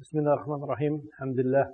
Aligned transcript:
بسم 0.00 0.18
الله 0.18 0.32
الرحمن 0.32 0.64
الرحيم. 0.64 0.94
الحمد 1.12 1.40
لله. 1.40 1.66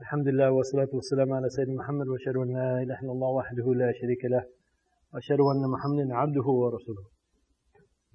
الحمد 0.00 0.28
لله 0.28 0.50
والصلاة 0.50 0.88
والسلام 0.92 1.32
على 1.32 1.48
سيدنا 1.48 1.74
محمد 1.74 2.06
وأشهد 2.08 2.36
أن 2.36 2.48
لا 2.52 2.70
إله 2.84 2.98
إلا 3.02 3.12
الله 3.12 3.28
وحده 3.28 3.74
لا 3.74 3.92
شريك 4.00 4.24
له 4.24 4.44
وأشهد 5.14 5.40
أن 5.40 5.62
محمدا 5.74 6.14
عبده 6.14 6.46
ورسوله. 6.62 7.04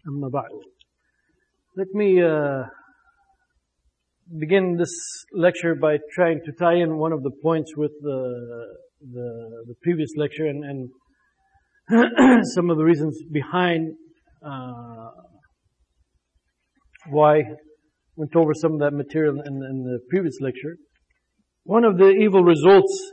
أما 0.10 0.28
بعد 0.30 0.52
Let 1.78 1.90
me 1.94 2.22
uh, 2.22 2.64
begin 4.38 4.76
this 4.78 4.94
lecture 5.34 5.74
by 5.74 5.98
trying 6.14 6.40
to 6.46 6.52
tie 6.52 6.76
in 6.76 6.98
one 6.98 7.14
of 7.14 7.24
the 7.24 7.32
points 7.42 7.72
with 7.78 7.94
the, 8.02 8.20
the, 9.02 9.28
the 9.68 9.76
previous 9.82 10.12
lecture 10.18 10.46
and, 10.46 10.64
and 10.66 10.90
some 12.56 12.70
of 12.70 12.78
the 12.78 12.84
reasons 12.84 13.20
behind 13.32 13.94
uh, 14.46 15.10
why 17.10 17.44
went 18.16 18.36
over 18.36 18.54
some 18.54 18.74
of 18.74 18.80
that 18.80 18.94
material 18.94 19.36
in, 19.46 19.54
in 19.54 19.84
the 19.84 20.00
previous 20.10 20.36
lecture. 20.42 20.78
One 21.64 21.84
of 21.84 21.98
the 21.98 22.10
evil 22.10 22.44
results 22.44 23.12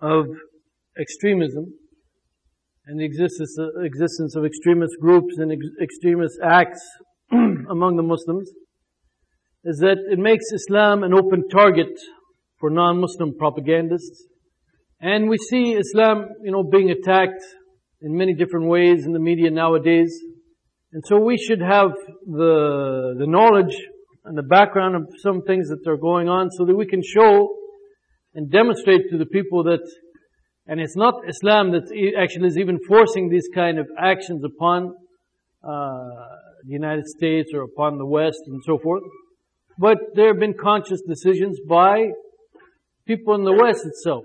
of 0.00 0.26
extremism 1.00 1.66
and 2.86 3.00
the 3.00 3.04
existence, 3.04 3.56
existence 3.84 4.36
of 4.36 4.44
extremist 4.44 4.94
groups 5.00 5.38
and 5.38 5.52
ex- 5.52 5.66
extremist 5.80 6.38
acts 6.44 6.80
among 7.32 7.96
the 7.96 8.02
Muslims 8.02 8.50
is 9.64 9.78
that 9.78 9.96
it 10.10 10.18
makes 10.18 10.46
Islam 10.52 11.04
an 11.04 11.14
open 11.14 11.48
target 11.48 11.92
for 12.58 12.70
non-Muslim 12.70 13.34
propagandists. 13.38 14.26
And 15.00 15.28
we 15.28 15.36
see 15.36 15.74
Islam, 15.74 16.26
you 16.42 16.50
know, 16.50 16.64
being 16.64 16.90
attacked 16.90 17.42
in 18.02 18.16
many 18.16 18.34
different 18.34 18.66
ways 18.66 19.06
in 19.06 19.12
the 19.12 19.18
media 19.18 19.50
nowadays. 19.50 20.12
And 20.92 21.02
so 21.06 21.18
we 21.18 21.38
should 21.38 21.60
have 21.60 21.92
the, 22.26 23.14
the 23.18 23.26
knowledge 23.26 23.74
and 24.24 24.36
the 24.36 24.42
background 24.42 24.94
of 24.94 25.02
some 25.18 25.42
things 25.42 25.68
that 25.68 25.88
are 25.88 25.96
going 25.96 26.28
on 26.28 26.50
so 26.50 26.64
that 26.64 26.76
we 26.76 26.86
can 26.86 27.02
show 27.02 27.56
and 28.34 28.50
demonstrate 28.50 29.10
to 29.10 29.18
the 29.18 29.26
people 29.26 29.64
that, 29.64 29.80
and 30.66 30.80
it's 30.80 30.96
not 30.96 31.14
Islam 31.28 31.72
that 31.72 31.84
actually 32.20 32.48
is 32.48 32.58
even 32.58 32.78
forcing 32.86 33.28
these 33.28 33.48
kind 33.54 33.78
of 33.78 33.86
actions 33.98 34.42
upon 34.44 34.94
uh, 35.64 35.70
the 36.64 36.72
United 36.72 37.06
States 37.06 37.50
or 37.54 37.62
upon 37.62 37.98
the 37.98 38.06
West 38.06 38.40
and 38.46 38.60
so 38.64 38.78
forth. 38.78 39.02
But 39.78 39.98
there 40.14 40.28
have 40.28 40.38
been 40.38 40.54
conscious 40.54 41.00
decisions 41.06 41.58
by 41.68 42.08
people 43.06 43.34
in 43.34 43.44
the 43.44 43.52
West 43.52 43.86
itself. 43.86 44.24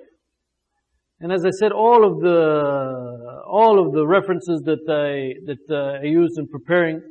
And 1.19 1.31
as 1.31 1.43
I 1.45 1.49
said, 1.49 1.71
all 1.71 2.05
of 2.05 2.19
the 2.21 3.41
all 3.47 3.83
of 3.83 3.93
the 3.93 4.05
references 4.05 4.61
that 4.65 4.83
I 4.87 5.33
that 5.47 5.63
uh, 5.69 6.03
I 6.03 6.05
used 6.05 6.37
in 6.37 6.47
preparing 6.47 7.01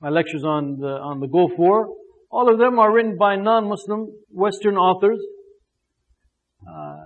my 0.00 0.08
lectures 0.08 0.42
on 0.44 0.78
the 0.80 0.88
on 0.88 1.20
the 1.20 1.28
Gulf 1.28 1.52
War, 1.56 1.88
all 2.28 2.52
of 2.52 2.58
them 2.58 2.80
are 2.80 2.92
written 2.92 3.16
by 3.16 3.36
non-Muslim 3.36 4.08
Western 4.30 4.76
authors. 4.76 5.20
Uh, 6.66 6.96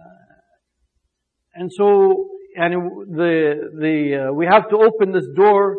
and 1.55 1.71
so, 1.71 2.31
and 2.57 2.73
the 3.15 3.71
the 3.79 4.29
uh, 4.29 4.33
we 4.33 4.47
have 4.47 4.71
to 4.71 4.77
open 4.77 5.13
this 5.13 5.27
door 5.37 5.77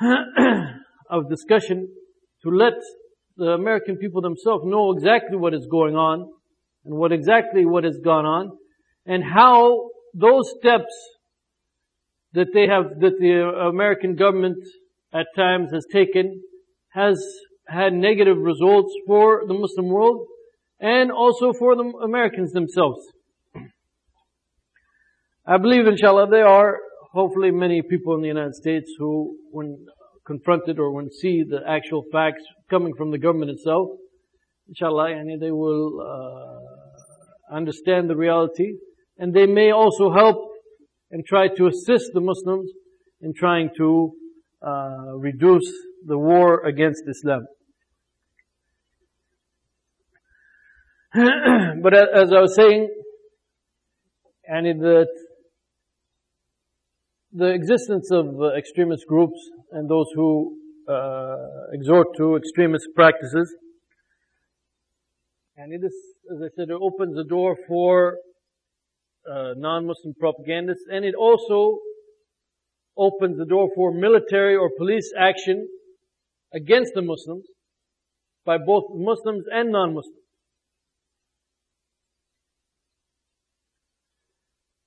of 1.10 1.28
discussion 1.28 1.88
to 2.44 2.50
let 2.50 2.74
the 3.36 3.46
American 3.46 3.96
people 3.96 4.20
themselves 4.20 4.62
know 4.64 4.92
exactly 4.92 5.36
what 5.36 5.52
is 5.52 5.66
going 5.68 5.96
on 5.96 6.30
and 6.84 6.94
what 6.94 7.10
exactly 7.10 7.64
what 7.64 7.82
has 7.82 7.98
gone 8.04 8.24
on 8.24 8.52
and 9.06 9.22
how 9.22 9.90
those 10.14 10.52
steps 10.58 10.94
that 12.32 12.48
they 12.52 12.66
have, 12.66 13.00
that 13.00 13.18
the 13.18 13.68
American 13.68 14.16
government 14.16 14.58
at 15.12 15.26
times 15.36 15.70
has 15.72 15.86
taken 15.92 16.42
has 16.90 17.22
had 17.68 17.92
negative 17.92 18.36
results 18.38 18.92
for 19.06 19.44
the 19.46 19.54
Muslim 19.54 19.88
world 19.88 20.26
and 20.80 21.10
also 21.10 21.52
for 21.52 21.74
the 21.76 21.84
Americans 22.02 22.52
themselves. 22.52 23.00
I 25.46 25.58
believe 25.58 25.86
inshallah 25.86 26.28
there 26.30 26.46
are 26.46 26.78
hopefully 27.12 27.50
many 27.50 27.82
people 27.82 28.14
in 28.14 28.22
the 28.22 28.28
United 28.28 28.54
States 28.54 28.90
who 28.98 29.36
when 29.50 29.86
confronted 30.26 30.78
or 30.78 30.90
when 30.92 31.10
see 31.10 31.44
the 31.48 31.60
actual 31.68 32.02
facts 32.10 32.42
coming 32.70 32.94
from 32.96 33.10
the 33.10 33.18
government 33.18 33.50
itself, 33.50 33.88
inshallah, 34.68 35.12
and 35.12 35.40
they 35.40 35.50
will 35.50 36.00
uh, 36.00 37.54
understand 37.54 38.08
the 38.08 38.16
reality 38.16 38.72
and 39.18 39.34
they 39.34 39.46
may 39.46 39.70
also 39.70 40.12
help 40.12 40.50
and 41.10 41.24
try 41.24 41.48
to 41.48 41.66
assist 41.66 42.10
the 42.12 42.20
Muslims 42.20 42.70
in 43.20 43.32
trying 43.34 43.70
to 43.76 44.12
uh, 44.66 45.16
reduce 45.16 45.70
the 46.06 46.18
war 46.18 46.64
against 46.66 47.04
Islam. 47.08 47.46
but 51.82 51.94
as 51.94 52.32
I 52.32 52.40
was 52.40 52.54
saying, 52.56 52.88
and 54.46 54.80
the 54.80 55.06
the 57.32 57.52
existence 57.52 58.10
of 58.12 58.26
uh, 58.40 58.54
extremist 58.56 59.06
groups 59.06 59.38
and 59.72 59.88
those 59.88 60.06
who 60.14 60.56
uh, 60.88 61.36
exhort 61.72 62.08
to 62.16 62.36
extremist 62.36 62.86
practices, 62.94 63.54
and 65.56 65.72
it 65.72 65.84
is, 65.84 65.94
as 66.32 66.42
I 66.42 66.48
said, 66.56 66.68
it 66.70 66.78
opens 66.80 67.16
the 67.16 67.24
door 67.24 67.56
for 67.68 68.18
uh, 69.30 69.54
non-Muslim 69.56 70.14
propagandists, 70.18 70.84
and 70.90 71.04
it 71.04 71.14
also 71.14 71.78
opens 72.96 73.36
the 73.38 73.44
door 73.44 73.68
for 73.74 73.92
military 73.92 74.56
or 74.56 74.70
police 74.76 75.12
action 75.18 75.68
against 76.52 76.92
the 76.94 77.02
Muslims 77.02 77.44
by 78.44 78.58
both 78.58 78.84
Muslims 78.94 79.44
and 79.50 79.72
non-Muslims. 79.72 80.18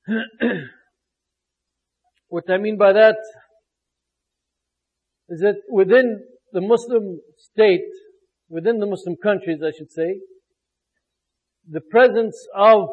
what 2.29 2.45
I 2.49 2.57
mean 2.57 2.77
by 2.77 2.93
that 2.93 3.17
is 5.29 5.41
that 5.41 5.55
within 5.69 6.23
the 6.53 6.61
Muslim 6.61 7.19
state, 7.35 7.89
within 8.49 8.79
the 8.79 8.85
Muslim 8.85 9.17
countries, 9.21 9.59
I 9.61 9.71
should 9.77 9.91
say, 9.91 10.21
the 11.69 11.81
presence 11.81 12.47
of 12.55 12.87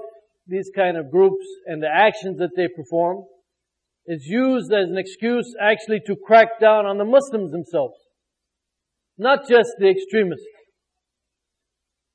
these 0.46 0.70
kind 0.74 0.96
of 0.96 1.10
groups 1.10 1.44
and 1.66 1.82
the 1.82 1.88
actions 1.88 2.38
that 2.38 2.50
they 2.56 2.68
perform 2.68 3.24
is 4.06 4.26
used 4.26 4.72
as 4.72 4.90
an 4.90 4.98
excuse 4.98 5.54
actually 5.60 6.00
to 6.06 6.14
crack 6.14 6.60
down 6.60 6.86
on 6.86 6.98
the 6.98 7.04
Muslims 7.04 7.50
themselves. 7.50 7.96
Not 9.16 9.48
just 9.48 9.70
the 9.78 9.88
extremists. 9.88 10.46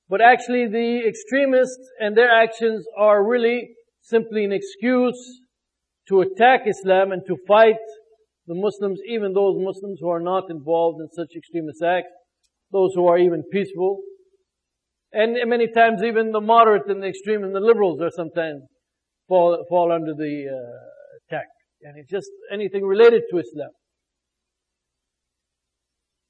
But 0.07 0.22
actually 0.22 0.68
the 0.68 1.07
extremists 1.07 1.89
and 2.00 2.16
their 2.16 2.29
actions 2.29 2.85
are 2.97 3.28
really 3.28 3.69
simply 4.01 4.44
an 4.44 4.51
excuse 4.51 5.41
to 6.07 6.22
attack 6.22 6.62
Islam 6.68 7.12
and 7.12 7.22
to 7.28 7.38
fight 7.47 7.75
the 8.47 8.56
Muslims, 8.56 9.00
even 9.07 9.34
those 9.34 9.56
Muslims 9.59 10.00
who 10.01 10.09
are 10.09 10.19
not 10.19 10.50
involved 10.50 11.00
in 11.00 11.07
such 11.13 11.35
extremist 11.35 11.84
acts, 11.84 12.09
those 12.72 12.91
who 12.95 13.07
are 13.07 13.18
even 13.18 13.44
peaceful, 13.51 14.01
and 15.12 15.38
many 15.50 15.68
times 15.68 16.03
even 16.03 16.31
the 16.31 16.42
moderate 16.42 16.88
and 16.88 17.02
the 17.02 17.08
extreme 17.08 17.44
and 17.44 17.56
the 17.56 17.59
liberals 17.59 18.00
are 18.02 18.12
sometimes 18.16 18.62
fall, 19.28 19.64
fall 19.70 19.92
under 19.92 20.14
the 20.14 20.46
uh, 20.47 21.28
attack. 21.28 21.47
And 21.81 21.97
it's 21.97 22.09
just 22.09 22.30
anything 22.52 22.84
related 22.84 23.24
to 23.31 23.40
Islam. 23.40 23.69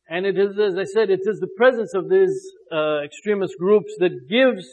And 0.07 0.25
it 0.25 0.37
is, 0.37 0.57
as 0.59 0.75
I 0.75 0.85
said, 0.85 1.09
it 1.09 1.21
is 1.23 1.39
the 1.39 1.49
presence 1.57 1.93
of 1.93 2.09
these 2.09 2.35
uh, 2.71 3.01
extremist 3.03 3.53
groups 3.59 3.93
that 3.99 4.27
gives 4.29 4.65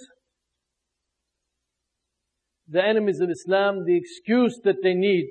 the 2.69 2.83
enemies 2.83 3.21
of 3.21 3.31
Islam 3.31 3.85
the 3.85 3.97
excuse 3.97 4.59
that 4.65 4.77
they 4.83 4.95
need, 4.95 5.27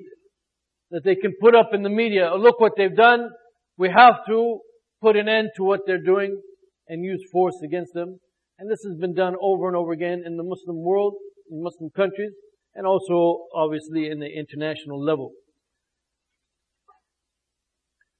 that 0.90 1.04
they 1.04 1.16
can 1.16 1.34
put 1.40 1.54
up 1.54 1.70
in 1.72 1.82
the 1.82 1.90
media. 1.90 2.30
Oh, 2.32 2.38
look 2.38 2.60
what 2.60 2.72
they've 2.76 2.94
done. 2.94 3.30
We 3.76 3.90
have 3.90 4.24
to 4.28 4.60
put 5.02 5.16
an 5.16 5.28
end 5.28 5.50
to 5.56 5.64
what 5.64 5.80
they're 5.86 6.02
doing 6.02 6.40
and 6.88 7.04
use 7.04 7.22
force 7.32 7.60
against 7.64 7.92
them. 7.92 8.18
And 8.58 8.70
this 8.70 8.82
has 8.84 8.96
been 8.98 9.14
done 9.14 9.34
over 9.40 9.68
and 9.68 9.76
over 9.76 9.92
again 9.92 10.22
in 10.24 10.36
the 10.36 10.42
Muslim 10.42 10.82
world, 10.82 11.14
in 11.50 11.62
Muslim 11.62 11.90
countries, 11.90 12.32
and 12.74 12.86
also 12.86 13.46
obviously 13.54 14.08
in 14.08 14.18
the 14.18 14.28
international 14.28 15.02
level. 15.02 15.32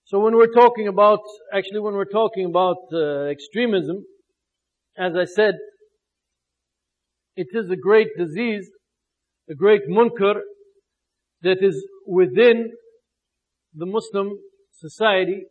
So 0.05 0.21
when 0.21 0.37
we're 0.37 0.53
talking 0.53 0.89
about, 0.89 1.21
actually 1.53 1.81
when 1.81 1.95
we're 1.95 2.05
talking 2.05 2.45
about 2.47 2.77
uh, 2.93 3.25
extremism, 3.25 4.05
as 4.97 5.15
I 5.17 5.25
said, 5.25 5.55
it 7.35 7.49
is 7.53 7.71
a 7.71 7.77
great 7.77 8.09
disease, 8.17 8.69
a 9.51 9.55
great 9.55 9.83
munkar 9.89 10.37
that 11.43 11.59
is 11.61 11.85
within 12.07 12.71
the 13.75 13.87
Muslim 13.87 14.39
society 14.73 15.45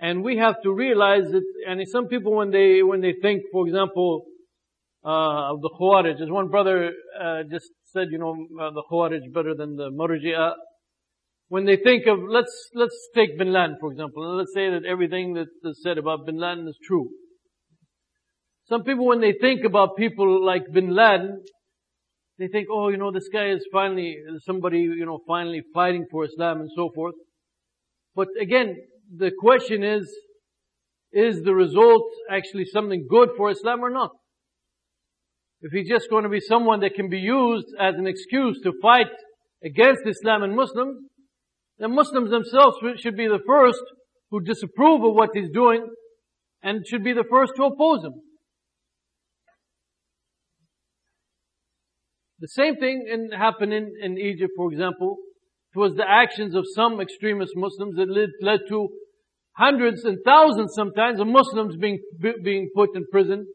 and 0.00 0.22
we 0.22 0.36
have 0.36 0.56
to 0.62 0.72
realize 0.72 1.24
that, 1.32 1.42
and 1.66 1.80
some 1.88 2.06
people 2.06 2.34
when 2.34 2.50
they, 2.50 2.82
when 2.82 3.00
they 3.00 3.14
think, 3.20 3.42
for 3.50 3.66
example, 3.66 4.26
uh, 5.04 5.52
of 5.52 5.60
the 5.60 5.70
Khawarij, 5.80 6.20
as 6.20 6.30
one 6.30 6.48
brother, 6.48 6.92
uh, 7.20 7.42
just 7.50 7.70
said, 7.86 8.08
you 8.10 8.18
know, 8.18 8.34
uh, 8.60 8.70
the 8.70 8.82
Khawarij 8.90 9.32
better 9.32 9.54
than 9.54 9.76
the 9.76 9.90
Murji'ah. 9.90 10.52
when 11.48 11.64
they 11.64 11.76
think 11.76 12.06
of, 12.06 12.18
let's, 12.28 12.70
let's 12.74 13.08
take 13.14 13.38
Bin 13.38 13.52
Laden, 13.52 13.76
for 13.80 13.90
example, 13.90 14.28
and 14.28 14.38
let's 14.38 14.52
say 14.54 14.70
that 14.70 14.84
everything 14.84 15.34
that 15.34 15.48
is 15.64 15.80
said 15.82 15.98
about 15.98 16.26
Bin 16.26 16.38
Laden 16.38 16.68
is 16.68 16.78
true. 16.86 17.08
Some 18.68 18.84
people, 18.84 19.06
when 19.06 19.20
they 19.20 19.32
think 19.32 19.64
about 19.64 19.96
people 19.96 20.44
like 20.44 20.62
Bin 20.72 20.94
Laden, 20.94 21.42
they 22.38 22.48
think, 22.48 22.68
oh, 22.70 22.88
you 22.88 22.98
know, 22.98 23.10
this 23.10 23.28
guy 23.32 23.48
is 23.50 23.66
finally, 23.72 24.16
somebody, 24.44 24.80
you 24.80 25.06
know, 25.06 25.20
finally 25.26 25.62
fighting 25.72 26.06
for 26.10 26.24
Islam 26.24 26.60
and 26.60 26.70
so 26.76 26.90
forth. 26.94 27.14
But 28.14 28.28
again, 28.40 28.76
the 29.16 29.30
question 29.38 29.82
is, 29.82 30.08
is 31.12 31.42
the 31.42 31.54
result 31.54 32.04
actually 32.30 32.64
something 32.66 33.06
good 33.08 33.30
for 33.36 33.50
Islam 33.50 33.80
or 33.80 33.90
not? 33.90 34.10
If 35.60 35.72
he's 35.72 35.88
just 35.88 36.10
going 36.10 36.24
to 36.24 36.28
be 36.28 36.40
someone 36.40 36.80
that 36.80 36.94
can 36.94 37.08
be 37.08 37.18
used 37.18 37.66
as 37.80 37.94
an 37.96 38.06
excuse 38.06 38.60
to 38.62 38.72
fight 38.80 39.08
against 39.64 40.02
Islam 40.06 40.42
and 40.42 40.54
Muslims, 40.54 40.98
then 41.78 41.94
Muslims 41.94 42.30
themselves 42.30 42.76
should 42.96 43.16
be 43.16 43.26
the 43.26 43.40
first 43.46 43.82
who 44.30 44.40
disapprove 44.40 45.02
of 45.04 45.14
what 45.14 45.30
he's 45.32 45.50
doing 45.50 45.86
and 46.62 46.86
should 46.86 47.02
be 47.02 47.12
the 47.12 47.24
first 47.28 47.52
to 47.56 47.64
oppose 47.64 48.04
him. 48.04 48.12
The 52.40 52.48
same 52.48 52.76
thing 52.76 53.06
in, 53.10 53.30
happened 53.36 53.72
in, 53.72 53.92
in 54.00 54.18
Egypt, 54.18 54.52
for 54.56 54.70
example. 54.70 55.16
It 55.74 55.78
was 55.78 55.94
the 55.94 56.08
actions 56.08 56.54
of 56.54 56.64
some 56.74 57.00
extremist 57.00 57.52
Muslims 57.54 57.96
that 57.96 58.08
led, 58.08 58.30
led 58.40 58.60
to 58.68 58.88
hundreds 59.52 60.04
and 60.04 60.18
thousands 60.24 60.72
sometimes 60.74 61.20
of 61.20 61.26
Muslims 61.26 61.76
being, 61.76 61.98
being 62.42 62.70
put 62.74 62.90
in 62.96 63.04
prison 63.10 63.46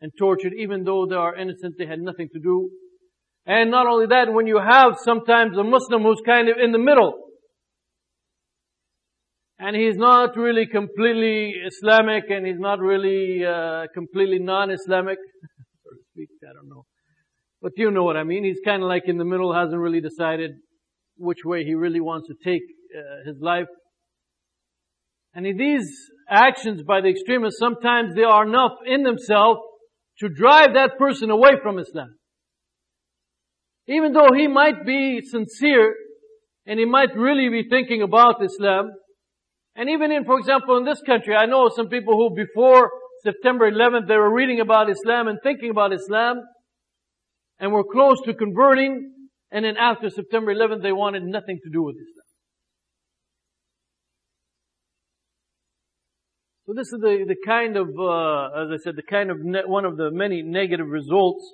and 0.00 0.10
tortured, 0.18 0.52
even 0.58 0.84
though 0.84 1.06
they 1.06 1.14
are 1.14 1.36
innocent, 1.36 1.74
they 1.78 1.86
had 1.86 2.00
nothing 2.00 2.28
to 2.32 2.40
do. 2.40 2.70
And 3.46 3.70
not 3.70 3.86
only 3.86 4.06
that, 4.06 4.32
when 4.32 4.46
you 4.46 4.58
have 4.58 4.96
sometimes 5.04 5.56
a 5.56 5.64
Muslim 5.64 6.02
who's 6.02 6.22
kind 6.24 6.48
of 6.48 6.56
in 6.62 6.72
the 6.72 6.78
middle, 6.78 7.14
and 9.58 9.76
he's 9.76 9.96
not 9.96 10.36
really 10.36 10.66
completely 10.66 11.52
Islamic 11.66 12.24
and 12.30 12.46
he's 12.46 12.58
not 12.58 12.80
really 12.80 13.44
uh, 13.44 13.84
completely 13.92 14.38
non-Islamic, 14.38 15.18
so 15.84 15.90
to 15.90 16.02
speak. 16.12 16.28
I 16.48 16.54
don't 16.54 16.68
know, 16.68 16.84
but 17.60 17.72
you 17.76 17.90
know 17.90 18.04
what 18.04 18.16
I 18.16 18.24
mean. 18.24 18.42
He's 18.42 18.60
kind 18.64 18.82
of 18.82 18.88
like 18.88 19.02
in 19.06 19.18
the 19.18 19.24
middle, 19.24 19.52
hasn't 19.52 19.78
really 19.78 20.00
decided 20.00 20.52
which 21.20 21.44
way 21.44 21.64
he 21.64 21.74
really 21.74 22.00
wants 22.00 22.28
to 22.28 22.34
take 22.42 22.62
uh, 22.96 23.28
his 23.28 23.40
life. 23.40 23.66
And 25.34 25.46
in 25.46 25.56
these 25.56 25.88
actions 26.28 26.82
by 26.82 27.00
the 27.00 27.08
extremists, 27.08 27.60
sometimes 27.60 28.14
they 28.14 28.22
are 28.24 28.46
enough 28.46 28.72
in 28.86 29.02
themselves 29.02 29.60
to 30.18 30.28
drive 30.28 30.74
that 30.74 30.98
person 30.98 31.30
away 31.30 31.52
from 31.62 31.78
Islam. 31.78 32.16
Even 33.86 34.12
though 34.12 34.30
he 34.36 34.48
might 34.48 34.84
be 34.84 35.20
sincere 35.20 35.94
and 36.66 36.78
he 36.78 36.86
might 36.86 37.14
really 37.16 37.48
be 37.48 37.68
thinking 37.68 38.02
about 38.02 38.42
Islam, 38.42 38.90
and 39.76 39.88
even 39.88 40.10
in, 40.10 40.24
for 40.24 40.38
example, 40.38 40.78
in 40.78 40.84
this 40.84 41.00
country, 41.06 41.34
I 41.34 41.46
know 41.46 41.68
some 41.68 41.88
people 41.88 42.14
who 42.14 42.34
before 42.34 42.90
September 43.22 43.70
11th, 43.70 44.08
they 44.08 44.16
were 44.16 44.34
reading 44.34 44.60
about 44.60 44.90
Islam 44.90 45.28
and 45.28 45.38
thinking 45.42 45.70
about 45.70 45.92
Islam 45.92 46.40
and 47.58 47.72
were 47.72 47.84
close 47.84 48.20
to 48.24 48.34
converting. 48.34 49.12
And 49.52 49.64
then 49.64 49.76
after 49.76 50.10
September 50.10 50.54
11th, 50.54 50.82
they 50.82 50.92
wanted 50.92 51.24
nothing 51.24 51.58
to 51.64 51.70
do 51.70 51.82
with 51.82 51.96
Islam. 51.96 52.26
So 56.66 56.74
this 56.76 56.86
is 56.86 57.00
the, 57.00 57.24
the 57.26 57.36
kind 57.44 57.76
of, 57.76 57.88
uh, 57.98 58.62
as 58.62 58.80
I 58.80 58.82
said, 58.84 58.94
the 58.94 59.02
kind 59.02 59.30
of 59.30 59.38
ne- 59.40 59.66
one 59.66 59.84
of 59.84 59.96
the 59.96 60.10
many 60.12 60.42
negative 60.42 60.86
results 60.86 61.44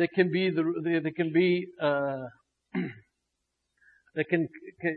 There 0.00 0.08
can 0.14 0.30
be 0.32 0.50
the, 0.50 0.62
there 0.82 1.12
can 1.14 1.32
be, 1.32 1.66
uh, 1.82 2.24
that 4.14 4.24
can, 4.30 4.48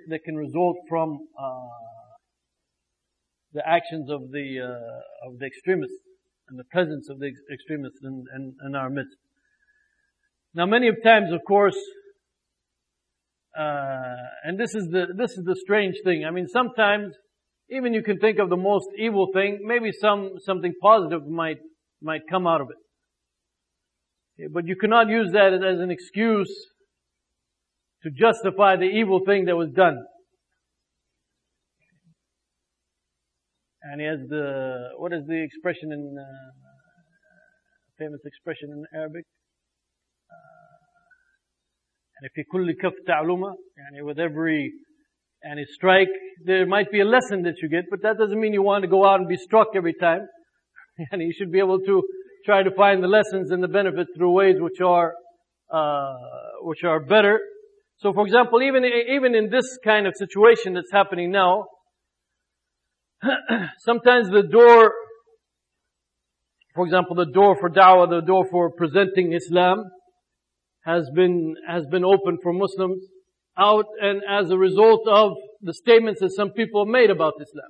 that 0.07 0.19
can 0.23 0.35
result 0.35 0.77
from, 0.87 1.17
uh, 1.37 1.67
the 3.53 3.67
actions 3.67 4.09
of 4.09 4.31
the, 4.31 4.59
uh, 4.61 5.27
of 5.27 5.39
the 5.39 5.45
extremists 5.45 6.12
and 6.49 6.59
the 6.59 6.63
presence 6.65 7.09
of 7.09 7.19
the 7.19 7.31
extremists 7.51 7.99
in, 8.03 8.25
in, 8.35 8.55
in 8.65 8.75
our 8.75 8.89
midst. 8.89 9.15
Now 10.53 10.65
many 10.65 10.87
of 10.87 10.95
times, 11.03 11.31
of 11.31 11.41
course, 11.47 11.77
uh, 13.57 14.15
and 14.43 14.59
this 14.59 14.73
is 14.75 14.87
the, 14.91 15.07
this 15.15 15.31
is 15.31 15.43
the 15.45 15.55
strange 15.55 15.95
thing. 16.03 16.25
I 16.25 16.31
mean, 16.31 16.47
sometimes, 16.47 17.13
even 17.69 17.93
you 17.93 18.03
can 18.03 18.19
think 18.19 18.39
of 18.39 18.49
the 18.49 18.57
most 18.57 18.87
evil 18.97 19.29
thing, 19.33 19.59
maybe 19.63 19.91
some, 19.91 20.33
something 20.39 20.73
positive 20.81 21.27
might, 21.27 21.57
might 22.01 22.21
come 22.29 22.47
out 22.47 22.61
of 22.61 22.67
it. 22.69 24.51
But 24.51 24.67
you 24.67 24.75
cannot 24.75 25.09
use 25.09 25.31
that 25.33 25.53
as 25.53 25.79
an 25.79 25.91
excuse 25.91 26.51
to 28.03 28.09
justify 28.09 28.75
the 28.75 28.85
evil 28.85 29.21
thing 29.25 29.45
that 29.45 29.55
was 29.55 29.69
done. 29.69 29.97
And 33.83 34.00
he 34.00 34.07
has 34.07 34.19
the, 34.30 34.89
what 34.97 35.12
is 35.13 35.25
the 35.27 35.44
expression 35.44 35.91
in, 35.91 36.15
uh, 36.18 36.25
famous 38.00 38.21
expression 38.25 38.69
in 38.71 38.85
Arabic? 38.95 39.25
and 42.18 42.30
if 42.30 42.38
you 42.38 42.45
kulli 42.53 42.74
kaf 42.80 42.94
ta'luma, 43.06 43.53
and 43.77 44.06
with 44.06 44.19
every, 44.19 44.71
and 45.44 45.59
strike, 45.74 46.07
there 46.45 46.65
might 46.65 46.89
be 46.91 47.01
a 47.01 47.06
lesson 47.06 47.44
that 47.44 47.56
you 47.62 47.68
get, 47.68 47.85
but 47.89 48.01
that 48.03 48.18
doesn't 48.18 48.39
mean 48.39 48.53
you 48.53 48.62
want 48.62 48.83
to 48.83 48.88
go 48.88 49.06
out 49.06 49.19
and 49.19 49.27
be 49.27 49.35
struck 49.35 49.68
every 49.75 49.94
time. 49.94 50.21
and 51.12 51.21
you 51.21 51.33
should 51.38 51.51
be 51.51 51.59
able 51.59 51.79
to 51.79 52.03
try 52.45 52.63
to 52.63 52.71
find 52.71 53.03
the 53.03 53.07
lessons 53.07 53.51
and 53.51 53.62
the 53.62 53.68
benefits 53.68 54.09
through 54.15 54.31
ways 54.31 54.56
which 54.59 54.79
are, 54.81 55.13
uh, 55.71 56.13
which 56.62 56.83
are 56.83 57.00
better. 57.01 57.39
So 57.97 58.13
for 58.13 58.25
example, 58.25 58.62
even, 58.62 58.83
even 58.86 59.36
in 59.36 59.50
this 59.50 59.77
kind 59.83 60.07
of 60.07 60.13
situation 60.18 60.74
that's 60.74 60.91
happening 60.91 61.31
now, 61.31 61.65
sometimes 63.79 64.29
the 64.29 64.43
door, 64.43 64.93
for 66.75 66.85
example, 66.85 67.15
the 67.15 67.25
door 67.25 67.55
for 67.59 67.69
da'wah, 67.69 68.09
the 68.09 68.21
door 68.21 68.45
for 68.49 68.71
presenting 68.71 69.33
Islam 69.33 69.83
has 70.85 71.09
been, 71.15 71.55
has 71.67 71.85
been 71.85 72.03
opened 72.03 72.39
for 72.41 72.53
Muslims 72.53 73.03
out 73.57 73.85
and 74.01 74.21
as 74.27 74.49
a 74.49 74.57
result 74.57 75.07
of 75.07 75.33
the 75.61 75.73
statements 75.73 76.19
that 76.21 76.31
some 76.31 76.49
people 76.49 76.85
made 76.85 77.09
about 77.09 77.33
Islam. 77.39 77.69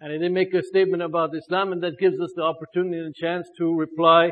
And 0.00 0.22
they 0.22 0.28
make 0.28 0.54
a 0.54 0.62
statement 0.62 1.02
about 1.02 1.36
Islam 1.36 1.72
and 1.72 1.82
that 1.82 1.98
gives 1.98 2.18
us 2.20 2.32
the 2.34 2.42
opportunity 2.42 2.98
and 2.98 3.14
chance 3.14 3.46
to 3.58 3.76
reply 3.78 4.30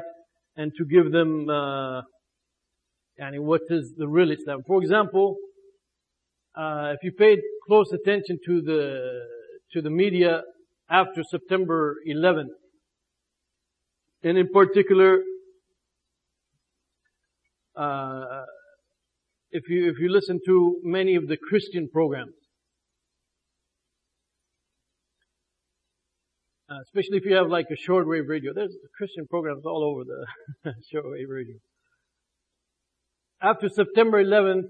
and 0.56 0.72
to 0.76 0.84
give 0.86 1.12
them, 1.12 1.48
uh, 1.48 2.00
yani 3.20 3.38
what 3.38 3.60
is 3.68 3.92
the 3.96 4.08
real 4.08 4.30
Islam. 4.30 4.62
For 4.66 4.82
example, 4.82 5.36
uh, 6.56 6.94
if 6.94 7.00
you 7.02 7.12
paid 7.12 7.38
close 7.66 7.92
attention 7.92 8.38
to 8.46 8.62
the, 8.62 9.20
to 9.72 9.82
the 9.82 9.90
media 9.90 10.42
after 10.90 11.22
September 11.30 11.96
11th, 12.08 12.56
and 14.22 14.38
in 14.38 14.48
particular, 14.48 15.18
uh, 17.76 18.44
if 19.50 19.68
you 19.68 19.88
if 19.88 19.98
you 19.98 20.10
listen 20.10 20.40
to 20.46 20.80
many 20.82 21.14
of 21.14 21.28
the 21.28 21.36
Christian 21.36 21.88
programs, 21.92 22.34
Uh, 26.70 26.80
especially 26.82 27.16
if 27.16 27.24
you 27.24 27.34
have 27.34 27.48
like 27.48 27.64
a 27.70 27.90
shortwave 27.90 28.28
radio. 28.28 28.52
There's 28.54 28.76
Christian 28.94 29.26
programs 29.26 29.64
all 29.64 29.82
over 29.82 30.04
the 30.04 30.70
shortwave 30.92 31.30
radio. 31.30 31.56
After 33.40 33.70
September 33.70 34.22
11th, 34.22 34.68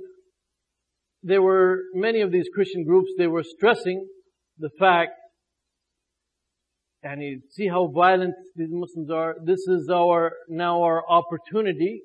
there 1.25 1.43
were 1.43 1.81
many 1.95 2.21
of 2.21 2.31
these 2.31 2.47
Christian 2.55 2.85
groups, 2.85 3.11
they 3.19 3.26
were 3.26 3.43
stressing 3.43 4.07
the 4.58 4.70
fact, 4.78 5.12
and 7.02 7.22
you 7.22 7.40
see 7.50 7.68
how 7.68 7.86
violent 7.86 8.34
these 8.56 8.70
Muslims 8.70 9.10
are. 9.10 9.36
This 9.44 9.66
is 9.68 9.88
our, 9.92 10.32
now 10.48 10.82
our 10.82 11.02
opportunity 11.08 12.02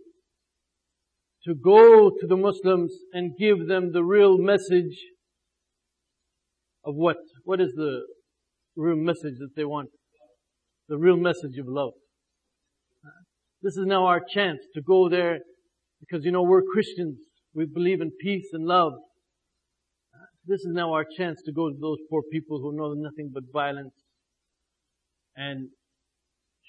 to 1.46 1.56
go 1.56 2.10
to 2.10 2.28
the 2.28 2.38
Muslims 2.38 2.94
and 3.12 3.36
give 3.38 3.68
them 3.68 3.92
the 3.92 4.04
real 4.04 4.38
message 4.38 4.98
of 6.86 6.96
what? 6.96 7.18
What 7.44 7.60
is 7.60 7.74
the 7.76 8.02
real 8.76 8.96
message 8.96 9.36
that 9.40 9.52
they 9.56 9.66
want. 9.66 9.90
The 10.90 10.98
real 10.98 11.18
message 11.18 11.58
of 11.60 11.66
love. 11.68 11.94
This 13.62 13.78
is 13.78 13.86
now 13.86 14.06
our 14.06 14.20
chance 14.34 14.60
to 14.74 14.82
go 14.82 15.10
there 15.10 15.40
because 16.00 16.26
you 16.26 16.32
know 16.32 16.44
we're 16.44 16.62
Christians. 16.62 17.18
We 17.54 17.66
believe 17.66 18.02
in 18.02 18.12
peace 18.22 18.48
and 18.52 18.66
love. 18.66 18.94
This 20.46 20.60
is 20.62 20.74
now 20.74 20.94
our 20.94 21.06
chance 21.18 21.42
to 21.46 21.52
go 21.52 21.70
to 21.70 21.78
those 21.80 22.00
poor 22.10 22.22
people 22.32 22.60
who 22.60 22.76
know 22.76 22.94
nothing 22.94 23.32
but 23.34 23.44
violence 23.52 23.96
and 25.36 25.70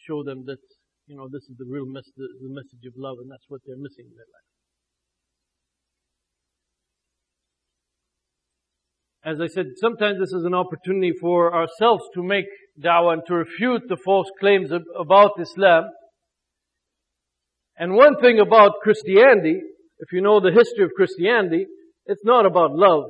show 0.07 0.23
them 0.23 0.45
that, 0.47 0.63
you 1.07 1.17
know, 1.17 1.29
this 1.31 1.43
is 1.43 1.57
the 1.59 1.67
real 1.69 1.87
message, 1.87 2.15
the 2.17 2.55
message 2.55 2.87
of 2.87 2.95
love 2.97 3.17
and 3.21 3.31
that's 3.31 3.47
what 3.49 3.61
they're 3.67 3.77
missing 3.77 4.07
in 4.07 4.15
their 4.15 4.31
life. 4.31 4.45
as 9.25 9.41
I 9.41 9.47
said, 9.47 9.67
sometimes 9.77 10.19
this 10.19 10.33
is 10.33 10.45
an 10.45 10.55
opportunity 10.55 11.13
for 11.19 11.55
ourselves 11.55 12.05
to 12.15 12.23
make 12.23 12.45
da'wah 12.83 13.15
and 13.15 13.23
to 13.27 13.35
refute 13.35 13.83
the 13.89 13.97
false 14.05 14.27
claims 14.39 14.71
about 14.99 15.31
Islam. 15.41 15.85
And 17.79 17.95
one 17.95 18.21
thing 18.21 18.39
about 18.39 18.73
Christianity, 18.83 19.61
if 19.99 20.13
you 20.13 20.21
know 20.21 20.41
the 20.41 20.53
history 20.53 20.85
of 20.85 20.91
Christianity, 20.95 21.65
it's 22.05 22.21
not 22.25 22.45
about 22.45 22.73
love. 22.73 23.05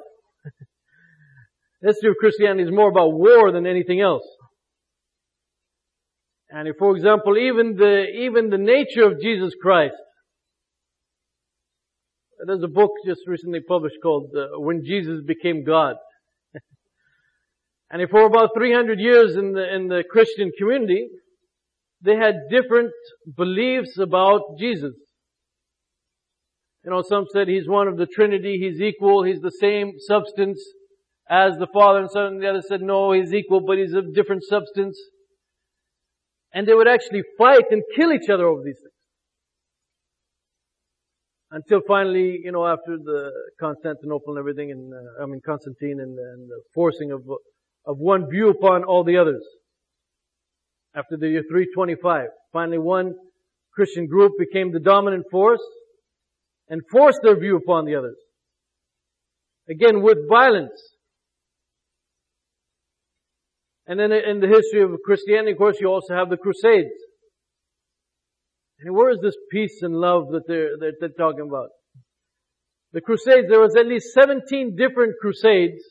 The 1.85 1.91
history 1.91 2.09
of 2.09 2.17
Christianity 2.17 2.63
is 2.63 2.75
more 2.75 2.89
about 2.89 3.13
war 3.13 3.53
than 3.53 3.67
anything 3.67 4.01
else. 4.01 4.27
And 6.49 6.67
if, 6.67 6.77
for 6.79 6.97
example, 6.97 7.37
even 7.37 7.77
the, 7.77 8.07
even 8.21 8.49
the 8.49 8.59
nature 8.59 9.05
of 9.05 9.21
Jesus 9.21 9.53
Christ, 9.61 9.95
there's 12.47 12.63
a 12.63 12.69
book 12.69 12.91
just 13.07 13.21
recently 13.27 13.61
published 13.61 13.97
called 14.03 14.31
uh, 14.35 14.59
When 14.59 14.83
Jesus 14.83 15.21
Became 15.27 15.63
God. 15.63 15.97
and 17.91 18.01
if 18.01 18.09
for 18.09 18.25
about 18.25 18.51
300 18.57 18.99
years 18.99 19.37
in 19.37 19.53
the, 19.53 19.75
in 19.75 19.89
the 19.89 20.05
Christian 20.11 20.53
community, 20.59 21.09
they 22.01 22.17
had 22.17 22.35
different 22.51 22.93
beliefs 23.37 23.99
about 23.99 24.41
Jesus. 24.59 24.95
You 26.83 26.93
know, 26.93 27.03
some 27.03 27.27
said 27.31 27.49
he's 27.49 27.69
one 27.69 27.89
of 27.89 27.99
the 27.99 28.07
Trinity, 28.07 28.59
he's 28.59 28.81
equal, 28.81 29.23
he's 29.25 29.41
the 29.41 29.53
same 29.61 29.93
substance 29.99 30.63
as 31.29 31.55
the 31.59 31.67
Father 31.73 32.01
and 32.01 32.11
Son, 32.11 32.25
and 32.25 32.43
the 32.43 32.49
other 32.49 32.63
said 32.67 32.83
no, 32.83 33.13
he's 33.13 33.33
equal, 33.33 33.61
but 33.61 33.79
he's 33.79 33.95
of 33.95 34.15
different 34.15 34.43
substance. 34.45 34.99
And 36.53 36.67
they 36.67 36.75
would 36.75 36.89
actually 36.89 37.23
fight 37.39 37.65
and 37.71 37.83
kill 37.97 38.13
each 38.13 38.29
other 38.33 38.47
over 38.47 38.63
these 38.63 38.79
things. 38.79 38.91
Until 41.51 41.81
finally, 41.87 42.41
you 42.43 42.53
know, 42.53 42.67
after 42.67 42.97
the 42.99 43.31
Constantinople 43.61 44.35
and 44.35 44.39
everything, 44.39 44.71
and 44.71 44.93
uh, 44.93 45.23
I 45.23 45.27
mean 45.27 45.41
Constantine 45.45 46.01
and, 46.01 46.19
and 46.19 46.49
the 46.49 46.61
forcing 46.75 47.13
of 47.13 47.23
of 47.87 47.99
one 47.99 48.29
view 48.29 48.51
upon 48.51 48.85
all 48.85 49.05
the 49.05 49.19
others. 49.19 49.45
After 50.97 51.17
the 51.17 51.29
year 51.29 51.43
325, 51.49 52.27
finally 52.53 52.79
one 52.79 53.15
Christian 53.73 54.07
group 54.07 54.33
became 54.39 54.73
the 54.73 54.81
dominant 54.81 55.25
force 55.31 55.63
and 56.69 56.81
forced 56.91 57.19
their 57.23 57.39
view 57.39 57.57
upon 57.57 57.85
the 57.85 57.97
others. 57.97 58.17
Again, 59.69 60.03
with 60.03 60.19
violence. 60.29 60.81
And 63.87 64.01
then 64.01 64.13
in 64.13 64.41
the 64.41 64.49
history 64.49 64.83
of 64.83 64.91
Christianity, 65.05 65.53
of 65.53 65.59
course, 65.59 65.79
you 65.81 65.89
also 65.89 66.15
have 66.15 66.31
the 66.31 66.37
Crusades. 66.37 66.95
And 68.81 68.95
where 68.95 69.11
is 69.11 69.19
this 69.23 69.37
peace 69.51 69.83
and 69.83 69.95
love 69.95 70.29
that 70.33 70.47
they're, 70.47 70.77
that 70.79 70.95
they're 71.01 71.09
talking 71.11 71.47
about? 71.49 71.69
The 72.93 73.01
Crusades, 73.01 73.49
there 73.49 73.61
was 73.61 73.77
at 73.77 73.87
least 73.87 74.13
17 74.15 74.77
different 74.77 75.15
Crusades 75.21 75.83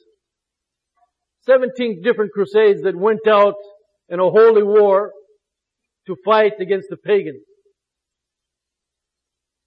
17 1.45 2.01
different 2.03 2.31
crusades 2.31 2.81
that 2.83 2.95
went 2.95 3.27
out 3.27 3.55
in 4.09 4.19
a 4.19 4.29
holy 4.29 4.63
war 4.63 5.11
to 6.07 6.15
fight 6.23 6.53
against 6.59 6.87
the 6.89 6.97
pagans. 6.97 7.43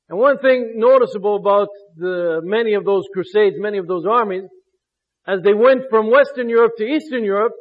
And 0.08 0.18
one 0.18 0.38
thing 0.38 0.74
noticeable 0.76 1.36
about 1.36 1.68
the, 1.96 2.40
many 2.44 2.74
of 2.74 2.84
those 2.84 3.04
crusades, 3.12 3.56
many 3.58 3.78
of 3.78 3.86
those 3.86 4.04
armies, 4.06 4.44
as 5.26 5.40
they 5.42 5.54
went 5.54 5.82
from 5.90 6.10
Western 6.10 6.48
Europe 6.48 6.72
to 6.78 6.84
Eastern 6.84 7.24
Europe, 7.24 7.52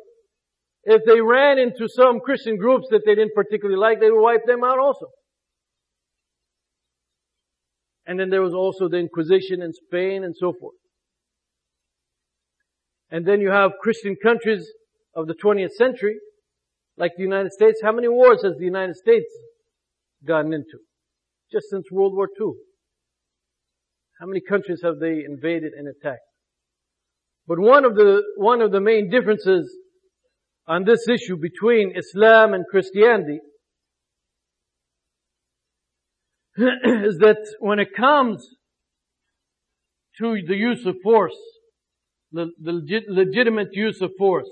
if 0.86 1.02
they 1.06 1.20
ran 1.20 1.58
into 1.58 1.88
some 1.88 2.20
Christian 2.20 2.58
groups 2.58 2.88
that 2.92 3.02
they 3.06 3.16
didn't 3.16 3.34
particularly 3.34 3.80
like, 3.80 4.00
they 4.00 4.12
would 4.12 4.22
wipe 4.22 4.46
them 4.46 4.64
out 4.64 4.78
also. 4.80 5.08
And 8.06 8.20
then 8.20 8.30
there 8.30 8.44
was 8.44 8.54
also 8.54 8.88
the 8.88 8.98
Inquisition 8.98 9.64
in 9.64 9.74
Spain 9.74 10.24
and 10.24 10.36
so 10.38 10.54
forth. 10.60 10.76
And 13.10 13.26
then 13.26 13.42
you 13.42 13.50
have 13.50 13.72
Christian 13.82 14.16
countries 14.22 14.68
of 15.16 15.26
the 15.26 15.34
20th 15.34 15.72
century, 15.72 16.18
like 16.98 17.14
the 17.18 17.24
United 17.24 17.52
States. 17.52 17.80
How 17.84 17.92
many 17.92 18.08
wars 18.08 18.44
has 18.44 18.54
the 18.60 18.66
United 18.66 18.96
States 18.96 19.26
gotten 20.24 20.54
into? 20.54 20.80
Just 21.52 21.68
since 21.72 21.86
World 21.92 22.14
War 22.16 22.28
II. 22.40 22.54
How 24.20 24.28
many 24.28 24.42
countries 24.48 24.82
have 24.84 25.00
they 25.00 25.24
invaded 25.26 25.74
and 25.74 25.88
attacked? 25.88 26.22
But 27.48 27.60
one 27.60 27.86
of 27.86 27.96
the, 27.96 28.22
one 28.38 28.62
of 28.62 28.72
the 28.72 28.82
main 28.82 29.10
differences 29.10 29.72
on 30.68 30.84
this 30.84 31.08
issue 31.08 31.38
between 31.38 31.94
Islam 31.96 32.54
and 32.54 32.66
Christianity 32.70 33.40
is 36.58 37.18
that 37.20 37.38
when 37.60 37.80
it 37.80 37.90
comes 37.96 38.48
to 40.20 40.38
the 40.48 40.56
use 40.56 40.86
of 40.86 40.96
force, 41.04 41.36
the, 42.32 42.52
the 42.62 42.74
legit, 42.74 43.04
legitimate 43.08 43.70
use 43.72 44.02
of 44.02 44.12
force. 44.18 44.50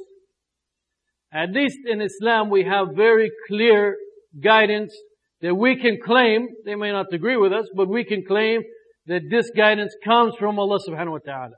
At 1.33 1.51
least 1.51 1.79
in 1.85 2.01
Islam, 2.01 2.49
we 2.49 2.63
have 2.63 2.95
very 2.95 3.31
clear 3.47 3.95
guidance 4.41 4.95
that 5.41 5.55
we 5.55 5.75
can 5.75 5.97
claim, 6.03 6.47
they 6.65 6.75
may 6.75 6.91
not 6.91 7.07
agree 7.11 7.37
with 7.37 7.51
us, 7.51 7.67
but 7.75 7.89
we 7.89 8.03
can 8.05 8.23
claim 8.25 8.61
that 9.07 9.21
this 9.29 9.49
guidance 9.55 9.93
comes 10.03 10.33
from 10.39 10.59
Allah 10.59 10.79
subhanahu 10.87 11.11
wa 11.11 11.17
ta'ala. 11.25 11.55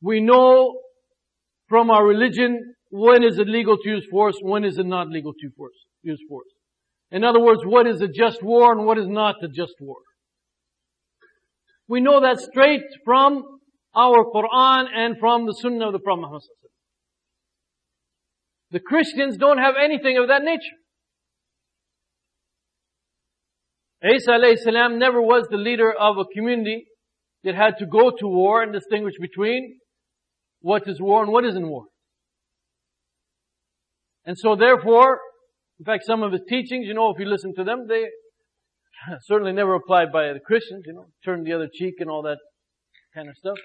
We 0.00 0.20
know 0.20 0.78
from 1.68 1.90
our 1.90 2.04
religion 2.04 2.74
when 2.92 3.24
is 3.24 3.38
it 3.38 3.48
legal 3.48 3.78
to 3.78 3.88
use 3.88 4.06
force, 4.10 4.36
when 4.42 4.64
is 4.64 4.76
it 4.76 4.84
not 4.84 5.08
legal 5.08 5.32
to 5.32 5.50
force, 5.56 5.72
use 6.02 6.20
force. 6.28 6.48
In 7.10 7.24
other 7.24 7.40
words, 7.40 7.62
what 7.64 7.86
is 7.86 8.02
a 8.02 8.06
just 8.06 8.42
war 8.42 8.70
and 8.72 8.84
what 8.84 8.98
is 8.98 9.08
not 9.08 9.36
a 9.42 9.48
just 9.48 9.74
war. 9.80 9.96
We 11.88 12.02
know 12.02 12.20
that 12.20 12.38
straight 12.38 12.82
from 13.02 13.44
our 13.96 14.26
Quran 14.34 14.88
and 14.94 15.16
from 15.18 15.46
the 15.46 15.54
Sunnah 15.54 15.86
of 15.86 15.94
the 15.94 16.00
Prophet 16.00 16.20
Muhammad 16.20 16.42
The 18.70 18.80
Christians 18.80 19.38
don't 19.38 19.58
have 19.58 19.74
anything 19.82 20.18
of 20.18 20.28
that 20.28 20.42
nature. 20.42 20.76
Isa 24.04 24.38
salam 24.64 24.98
never 24.98 25.22
was 25.22 25.46
the 25.50 25.56
leader 25.56 25.90
of 25.90 26.18
a 26.18 26.26
community 26.26 26.84
that 27.42 27.54
had 27.54 27.78
to 27.78 27.86
go 27.86 28.10
to 28.10 28.26
war 28.26 28.62
and 28.62 28.70
distinguish 28.70 29.14
between 29.18 29.78
what 30.60 30.86
is 30.86 31.00
war 31.00 31.22
and 31.22 31.32
what 31.32 31.46
isn't 31.46 31.66
war. 31.66 31.86
And 34.24 34.36
so 34.38 34.56
therefore, 34.56 35.18
in 35.78 35.84
fact, 35.84 36.04
some 36.06 36.22
of 36.22 36.32
his 36.32 36.42
teachings, 36.48 36.86
you 36.86 36.94
know, 36.94 37.10
if 37.10 37.18
you 37.18 37.26
listen 37.26 37.54
to 37.56 37.64
them, 37.64 37.86
they 37.88 38.04
certainly 39.22 39.52
never 39.52 39.74
applied 39.74 40.12
by 40.12 40.32
the 40.32 40.40
Christians, 40.44 40.84
you 40.86 40.94
know, 40.94 41.06
turn 41.24 41.42
the 41.44 41.52
other 41.52 41.68
cheek 41.72 41.94
and 41.98 42.08
all 42.08 42.22
that 42.22 42.38
kind 43.14 43.28
of 43.28 43.36
stuff. 43.36 43.56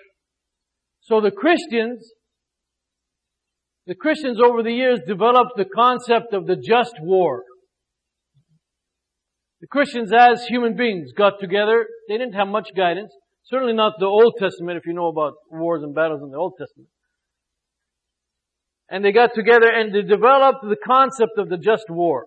So 1.02 1.22
the 1.22 1.32
Christians, 1.32 2.12
the 3.86 3.96
Christians 3.96 4.40
over 4.44 4.64
the 4.64 4.74
years 4.74 5.00
developed 5.08 5.52
the 5.56 5.66
concept 5.66 6.34
of 6.34 6.48
the 6.48 6.56
just 6.56 6.96
war. 7.02 7.44
The 9.62 9.68
Christians 9.68 10.12
as 10.14 10.46
human 10.48 10.76
beings 10.76 11.12
got 11.18 11.40
together. 11.40 11.86
They 12.10 12.18
didn't 12.18 12.34
have 12.34 12.48
much 12.48 12.70
guidance. 12.76 13.12
Certainly 13.46 13.74
not 13.74 13.94
the 14.00 14.06
Old 14.06 14.34
Testament 14.40 14.78
if 14.78 14.86
you 14.86 14.94
know 14.94 15.08
about 15.08 15.34
wars 15.52 15.82
and 15.84 15.96
battles 15.96 16.22
in 16.22 16.30
the 16.30 16.38
Old 16.38 16.54
Testament. 16.60 16.90
And 18.90 19.04
they 19.04 19.12
got 19.12 19.32
together 19.36 19.70
and 19.70 19.94
they 19.94 20.02
developed 20.02 20.60
the 20.64 20.78
concept 20.86 21.38
of 21.38 21.50
the 21.50 21.58
just 21.58 21.90
war. 21.90 22.26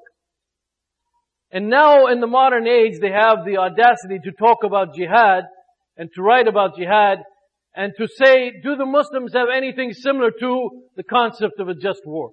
And 1.51 1.69
now 1.69 2.07
in 2.07 2.21
the 2.21 2.27
modern 2.27 2.67
age 2.67 3.01
they 3.01 3.11
have 3.11 3.45
the 3.45 3.59
audacity 3.59 4.19
to 4.25 4.33
talk 4.33 4.59
about 4.65 4.95
jihad 4.95 5.45
and 5.97 6.11
to 6.15 6.23
write 6.23 6.47
about 6.47 6.77
jihad 6.77 7.19
and 7.75 7.93
to 7.97 8.07
say, 8.07 8.53
do 8.63 8.77
the 8.77 8.87
Muslims 8.87 9.33
have 9.33 9.49
anything 9.55 9.93
similar 9.93 10.31
to 10.39 10.71
the 10.97 11.03
concept 11.03 11.59
of 11.59 11.69
a 11.69 11.75
just 11.75 12.03
war? 12.05 12.31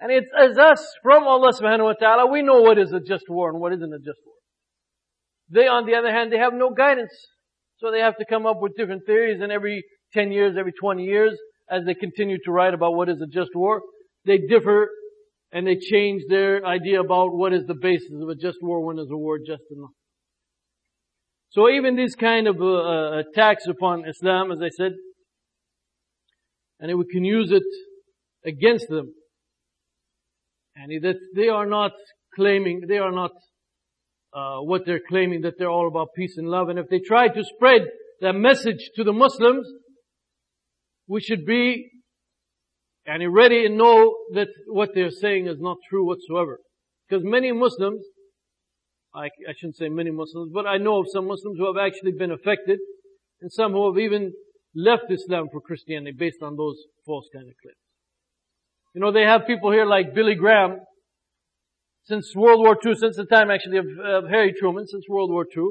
And 0.00 0.10
it's 0.10 0.30
as 0.38 0.56
us 0.56 0.82
from 1.02 1.24
Allah 1.24 1.52
subhanahu 1.52 1.84
wa 1.84 1.92
ta'ala, 1.92 2.30
we 2.30 2.42
know 2.42 2.62
what 2.62 2.78
is 2.78 2.92
a 2.92 3.00
just 3.00 3.24
war 3.28 3.50
and 3.50 3.60
what 3.60 3.72
isn't 3.74 3.92
a 3.92 3.98
just 3.98 4.18
war. 4.24 4.34
They, 5.50 5.66
on 5.66 5.84
the 5.84 5.94
other 5.96 6.10
hand, 6.10 6.32
they 6.32 6.38
have 6.38 6.54
no 6.54 6.70
guidance. 6.70 7.12
So 7.78 7.90
they 7.90 8.00
have 8.00 8.16
to 8.16 8.24
come 8.24 8.46
up 8.46 8.58
with 8.60 8.76
different 8.76 9.04
theories 9.04 9.40
and 9.42 9.52
every 9.52 9.84
10 10.14 10.32
years, 10.32 10.56
every 10.58 10.72
20 10.72 11.02
years, 11.02 11.36
as 11.70 11.84
they 11.84 11.94
continue 11.94 12.38
to 12.44 12.50
write 12.50 12.74
about 12.74 12.94
what 12.94 13.08
is 13.08 13.20
a 13.20 13.26
just 13.26 13.50
war, 13.54 13.82
they 14.26 14.38
differ 14.38 14.88
and 15.52 15.66
they 15.66 15.76
change 15.76 16.22
their 16.28 16.64
idea 16.64 17.00
about 17.00 17.28
what 17.32 17.52
is 17.52 17.64
the 17.66 17.74
basis 17.74 18.12
of 18.20 18.28
a 18.28 18.34
just 18.34 18.58
war, 18.62 18.84
when 18.84 18.98
is 18.98 19.08
a 19.10 19.16
war 19.16 19.38
just 19.38 19.62
enough. 19.70 19.90
So 21.50 21.68
even 21.68 21.96
these 21.96 22.14
kind 22.14 22.46
of 22.46 22.60
uh, 22.60 22.64
uh, 22.64 23.22
attacks 23.22 23.66
upon 23.66 24.04
Islam, 24.08 24.52
as 24.52 24.58
I 24.62 24.68
said, 24.68 24.92
and 26.78 26.96
we 26.96 27.04
can 27.10 27.24
use 27.24 27.50
it 27.50 27.64
against 28.46 28.86
them. 28.88 29.12
And 30.76 31.02
that 31.02 31.16
they 31.34 31.48
are 31.48 31.66
not 31.66 31.92
claiming, 32.34 32.82
they 32.88 32.98
are 32.98 33.10
not 33.10 33.32
uh, 34.32 34.58
what 34.60 34.82
they're 34.86 35.00
claiming 35.08 35.40
that 35.42 35.54
they're 35.58 35.68
all 35.68 35.88
about 35.88 36.08
peace 36.16 36.34
and 36.36 36.46
love. 36.48 36.68
And 36.68 36.78
if 36.78 36.86
they 36.88 37.00
try 37.00 37.26
to 37.26 37.44
spread 37.56 37.82
that 38.20 38.34
message 38.34 38.90
to 38.94 39.02
the 39.02 39.12
Muslims, 39.12 39.66
we 41.10 41.20
should 41.20 41.44
be 41.44 41.90
and 43.04 43.34
ready 43.34 43.66
and 43.66 43.76
know 43.76 44.14
that 44.34 44.48
what 44.68 44.90
they're 44.94 45.10
saying 45.24 45.46
is 45.46 45.56
not 45.58 45.76
true 45.88 46.06
whatsoever. 46.06 46.58
Because 47.08 47.24
many 47.24 47.50
Muslims 47.50 48.02
I, 49.14 49.24
I 49.48 49.52
shouldn't 49.56 49.76
say 49.76 49.88
many 49.88 50.10
Muslims, 50.10 50.50
but 50.54 50.66
I 50.66 50.76
know 50.78 51.00
of 51.00 51.06
some 51.12 51.26
Muslims 51.26 51.58
who 51.58 51.66
have 51.66 51.84
actually 51.84 52.12
been 52.12 52.30
affected 52.30 52.78
and 53.40 53.50
some 53.52 53.72
who 53.72 53.92
have 53.92 53.98
even 53.98 54.32
left 54.74 55.04
Islam 55.10 55.48
for 55.50 55.60
Christianity 55.60 56.14
based 56.16 56.42
on 56.42 56.56
those 56.56 56.76
false 57.04 57.28
kind 57.34 57.48
of 57.48 57.54
claims. 57.60 57.76
You 58.94 59.00
know, 59.00 59.12
they 59.12 59.22
have 59.22 59.46
people 59.46 59.72
here 59.72 59.84
like 59.84 60.14
Billy 60.14 60.34
Graham, 60.36 60.78
since 62.04 62.34
World 62.36 62.60
War 62.60 62.76
II, 62.84 62.94
since 62.94 63.16
the 63.16 63.24
time 63.24 63.50
actually 63.50 63.78
of, 63.78 63.86
of 64.04 64.30
Harry 64.30 64.54
Truman, 64.58 64.86
since 64.86 65.04
World 65.08 65.30
War 65.30 65.44
II, 65.56 65.64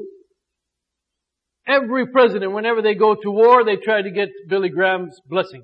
every 1.70 2.06
president, 2.06 2.52
whenever 2.52 2.82
they 2.82 2.94
go 2.94 3.14
to 3.14 3.30
war, 3.30 3.64
they 3.64 3.76
try 3.76 4.02
to 4.02 4.10
get 4.10 4.28
Billy 4.48 4.68
Graham's 4.68 5.18
blessing. 5.26 5.62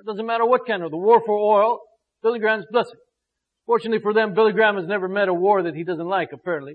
It 0.00 0.06
doesn't 0.06 0.26
matter 0.26 0.44
what 0.44 0.66
kind 0.66 0.82
of, 0.82 0.90
the 0.90 0.96
war 0.96 1.22
for 1.24 1.36
oil, 1.36 1.80
Billy 2.22 2.38
Graham's 2.38 2.66
blessing. 2.70 2.98
Fortunately 3.66 4.00
for 4.00 4.12
them, 4.12 4.34
Billy 4.34 4.52
Graham 4.52 4.76
has 4.76 4.86
never 4.86 5.08
met 5.08 5.28
a 5.28 5.34
war 5.34 5.62
that 5.62 5.74
he 5.74 5.82
doesn't 5.84 6.06
like, 6.06 6.28
apparently. 6.32 6.74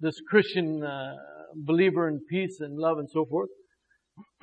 This 0.00 0.16
Christian 0.28 0.82
uh, 0.82 1.14
believer 1.54 2.08
in 2.08 2.20
peace 2.28 2.58
and 2.60 2.76
love 2.76 2.98
and 2.98 3.08
so 3.08 3.24
forth. 3.24 3.50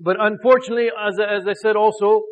but 0.00 0.16
unfortunately, 0.18 0.88
as, 0.88 1.18
as 1.20 1.46
I 1.46 1.52
said 1.52 1.76
also, 1.76 2.22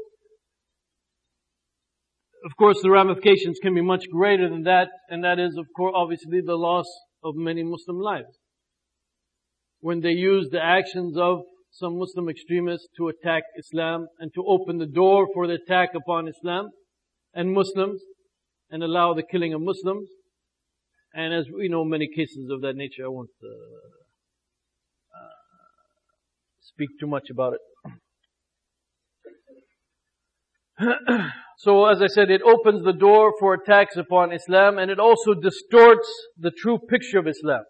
of 2.44 2.56
course, 2.56 2.78
the 2.82 2.90
ramifications 2.90 3.58
can 3.60 3.74
be 3.74 3.80
much 3.80 4.04
greater 4.10 4.48
than 4.48 4.62
that, 4.64 4.88
and 5.08 5.24
that 5.24 5.38
is, 5.38 5.56
of 5.56 5.66
course, 5.76 5.92
obviously 5.96 6.40
the 6.40 6.56
loss 6.56 6.86
of 7.22 7.34
many 7.34 7.62
Muslim 7.62 7.98
lives. 7.98 8.38
When 9.80 10.00
they 10.00 10.10
use 10.10 10.48
the 10.50 10.62
actions 10.62 11.16
of 11.16 11.40
some 11.70 11.98
Muslim 11.98 12.28
extremists 12.28 12.88
to 12.96 13.08
attack 13.08 13.42
Islam 13.58 14.08
and 14.18 14.32
to 14.34 14.44
open 14.46 14.78
the 14.78 14.86
door 14.86 15.28
for 15.34 15.46
the 15.46 15.54
attack 15.54 15.90
upon 15.94 16.28
Islam 16.28 16.70
and 17.34 17.52
Muslims 17.52 18.00
and 18.70 18.82
allow 18.82 19.14
the 19.14 19.22
killing 19.22 19.52
of 19.54 19.60
Muslims. 19.60 20.08
And 21.14 21.32
as 21.34 21.46
we 21.54 21.68
know, 21.68 21.84
many 21.84 22.08
cases 22.08 22.50
of 22.50 22.60
that 22.62 22.76
nature, 22.76 23.04
I 23.04 23.08
won't 23.08 23.30
uh, 23.42 23.48
uh, 25.16 25.34
speak 26.60 26.90
too 27.00 27.06
much 27.06 27.30
about 27.30 27.54
it. 27.54 27.60
so 31.58 31.86
as 31.86 32.00
I 32.00 32.06
said, 32.06 32.30
it 32.30 32.40
opens 32.42 32.84
the 32.84 32.92
door 32.92 33.34
for 33.40 33.52
attacks 33.52 33.96
upon 33.96 34.32
Islam 34.32 34.78
and 34.78 34.92
it 34.92 35.00
also 35.00 35.34
distorts 35.34 36.08
the 36.38 36.52
true 36.52 36.78
picture 36.78 37.18
of 37.18 37.26
Islam. 37.26 37.64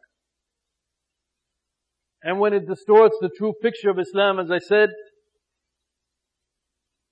And 2.23 2.39
when 2.39 2.53
it 2.53 2.69
distorts 2.69 3.17
the 3.23 3.31
true 3.39 3.55
picture 3.63 3.89
of 3.89 3.99
Islam, 3.99 4.39
as 4.41 4.51
I 4.51 4.59
said, 4.59 4.91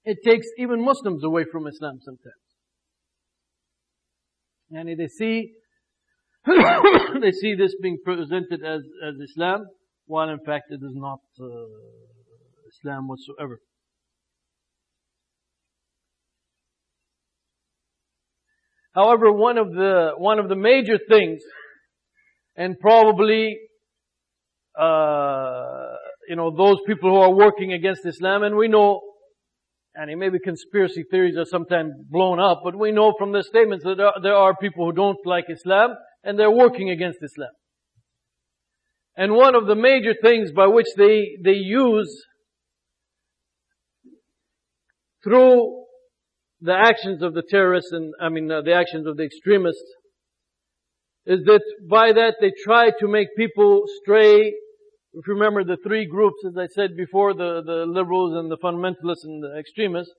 it 0.04 0.18
takes 0.22 0.46
even 0.58 0.84
Muslims 0.84 1.24
away 1.24 1.44
from 1.50 1.66
Islam 1.66 1.98
sometimes. 2.04 2.34
And 4.70 5.00
they 5.00 5.06
see, 5.06 5.52
they 6.46 7.32
see 7.32 7.54
this 7.54 7.74
being 7.80 7.96
presented 8.04 8.62
as, 8.62 8.82
as 9.02 9.14
Islam, 9.30 9.64
while 10.04 10.28
in 10.28 10.40
fact 10.44 10.64
it 10.68 10.80
is 10.84 10.92
not 10.94 11.20
uh, 11.40 11.46
Islam 12.68 13.08
whatsoever. 13.08 13.60
However, 18.96 19.30
one 19.30 19.58
of 19.58 19.68
the, 19.68 20.12
one 20.16 20.40
of 20.40 20.48
the 20.48 20.56
major 20.56 20.98
things, 21.08 21.40
and 22.56 22.80
probably 22.80 23.56
uh, 24.78 25.94
you 26.28 26.36
know, 26.36 26.54
those 26.54 26.76
people 26.86 27.10
who 27.10 27.16
are 27.16 27.34
working 27.34 27.72
against 27.72 28.04
Islam, 28.04 28.42
and 28.42 28.56
we 28.56 28.68
know, 28.68 29.00
and 29.94 30.18
maybe 30.18 30.38
conspiracy 30.38 31.04
theories 31.10 31.36
are 31.38 31.44
sometimes 31.44 31.92
blown 32.10 32.40
up, 32.40 32.60
but 32.64 32.78
we 32.78 32.92
know 32.92 33.14
from 33.18 33.32
the 33.32 33.42
statements 33.42 33.84
that 33.84 33.96
there 33.96 34.06
are, 34.06 34.20
there 34.22 34.34
are 34.34 34.54
people 34.56 34.86
who 34.86 34.92
don't 34.92 35.18
like 35.24 35.44
Islam, 35.48 35.90
and 36.24 36.38
they're 36.38 36.50
working 36.50 36.90
against 36.90 37.18
Islam. 37.22 37.50
And 39.16 39.32
one 39.32 39.54
of 39.54 39.66
the 39.66 39.74
major 39.74 40.14
things 40.20 40.52
by 40.52 40.66
which 40.66 40.88
they, 40.96 41.36
they 41.42 41.54
use 41.54 42.24
through 45.24 45.85
the 46.60 46.74
actions 46.74 47.22
of 47.22 47.34
the 47.34 47.42
terrorists 47.48 47.92
and, 47.92 48.14
I 48.20 48.28
mean, 48.28 48.50
uh, 48.50 48.62
the 48.62 48.74
actions 48.74 49.06
of 49.06 49.16
the 49.16 49.24
extremists 49.24 49.84
is 51.26 51.40
that 51.44 51.62
by 51.88 52.12
that 52.12 52.36
they 52.40 52.52
try 52.64 52.90
to 53.00 53.08
make 53.08 53.28
people 53.36 53.84
stray 54.02 54.54
if 55.16 55.26
you 55.26 55.32
remember 55.32 55.64
the 55.64 55.78
three 55.82 56.06
groups, 56.06 56.36
as 56.46 56.58
I 56.58 56.66
said 56.66 56.90
before, 56.94 57.32
the, 57.32 57.62
the 57.64 57.86
liberals 57.86 58.36
and 58.36 58.50
the 58.50 58.58
fundamentalists 58.58 59.24
and 59.24 59.42
the 59.42 59.58
extremists, 59.58 60.12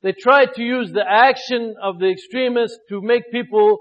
they 0.00 0.12
try 0.12 0.44
to 0.44 0.62
use 0.62 0.92
the 0.92 1.04
action 1.04 1.74
of 1.82 1.98
the 1.98 2.08
extremists 2.08 2.78
to 2.88 3.02
make 3.02 3.32
people 3.32 3.78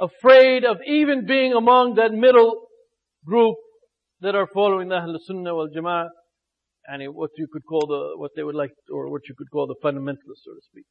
afraid 0.00 0.64
of 0.64 0.78
even 0.84 1.24
being 1.24 1.52
among 1.52 1.94
that 1.94 2.10
middle 2.10 2.66
group 3.24 3.54
that 4.22 4.34
are 4.34 4.48
following 4.52 4.88
the 4.88 4.96
Ahl 4.96 5.16
Sunnah 5.24 5.54
wal 5.54 5.68
Jama'ah, 5.68 6.08
and 6.88 7.14
what 7.14 7.30
you 7.36 7.46
could 7.52 7.62
call 7.64 7.86
the, 7.86 8.18
what 8.18 8.32
they 8.34 8.42
would 8.42 8.56
like, 8.56 8.72
or 8.92 9.08
what 9.08 9.22
you 9.28 9.36
could 9.38 9.50
call 9.52 9.68
the 9.68 9.76
fundamentalists, 9.84 10.42
so 10.42 10.50
to 10.50 10.60
speak. 10.62 10.84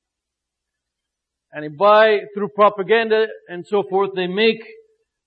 And 1.53 1.77
by, 1.77 2.19
through 2.33 2.49
propaganda 2.55 3.25
and 3.47 3.65
so 3.67 3.83
forth, 3.89 4.11
they 4.15 4.27
make 4.27 4.61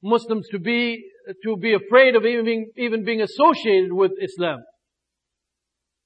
Muslims 0.02 0.48
to 0.52 0.58
be 0.58 1.10
to 1.42 1.56
be 1.56 1.74
afraid 1.74 2.16
of 2.16 2.24
even 2.24 2.44
being, 2.44 2.70
even 2.76 3.04
being 3.04 3.22
associated 3.22 3.92
with 3.92 4.12
Islam. 4.20 4.58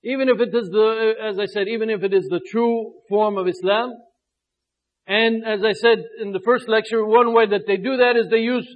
Even 0.04 0.28
if 0.28 0.40
it 0.40 0.54
is 0.54 0.68
the, 0.68 1.14
as 1.20 1.38
I 1.38 1.46
said, 1.46 1.66
even 1.68 1.90
if 1.90 2.02
it 2.04 2.14
is 2.14 2.24
the 2.30 2.40
true 2.50 2.92
form 3.08 3.36
of 3.36 3.48
Islam. 3.48 3.94
And 5.06 5.44
as 5.44 5.60
I 5.64 5.72
said 5.72 6.04
in 6.20 6.32
the 6.32 6.40
first 6.44 6.68
lecture, 6.68 7.04
one 7.04 7.32
way 7.32 7.46
that 7.46 7.62
they 7.66 7.76
do 7.76 7.96
that 7.96 8.16
is 8.16 8.28
they 8.30 8.38
use 8.38 8.68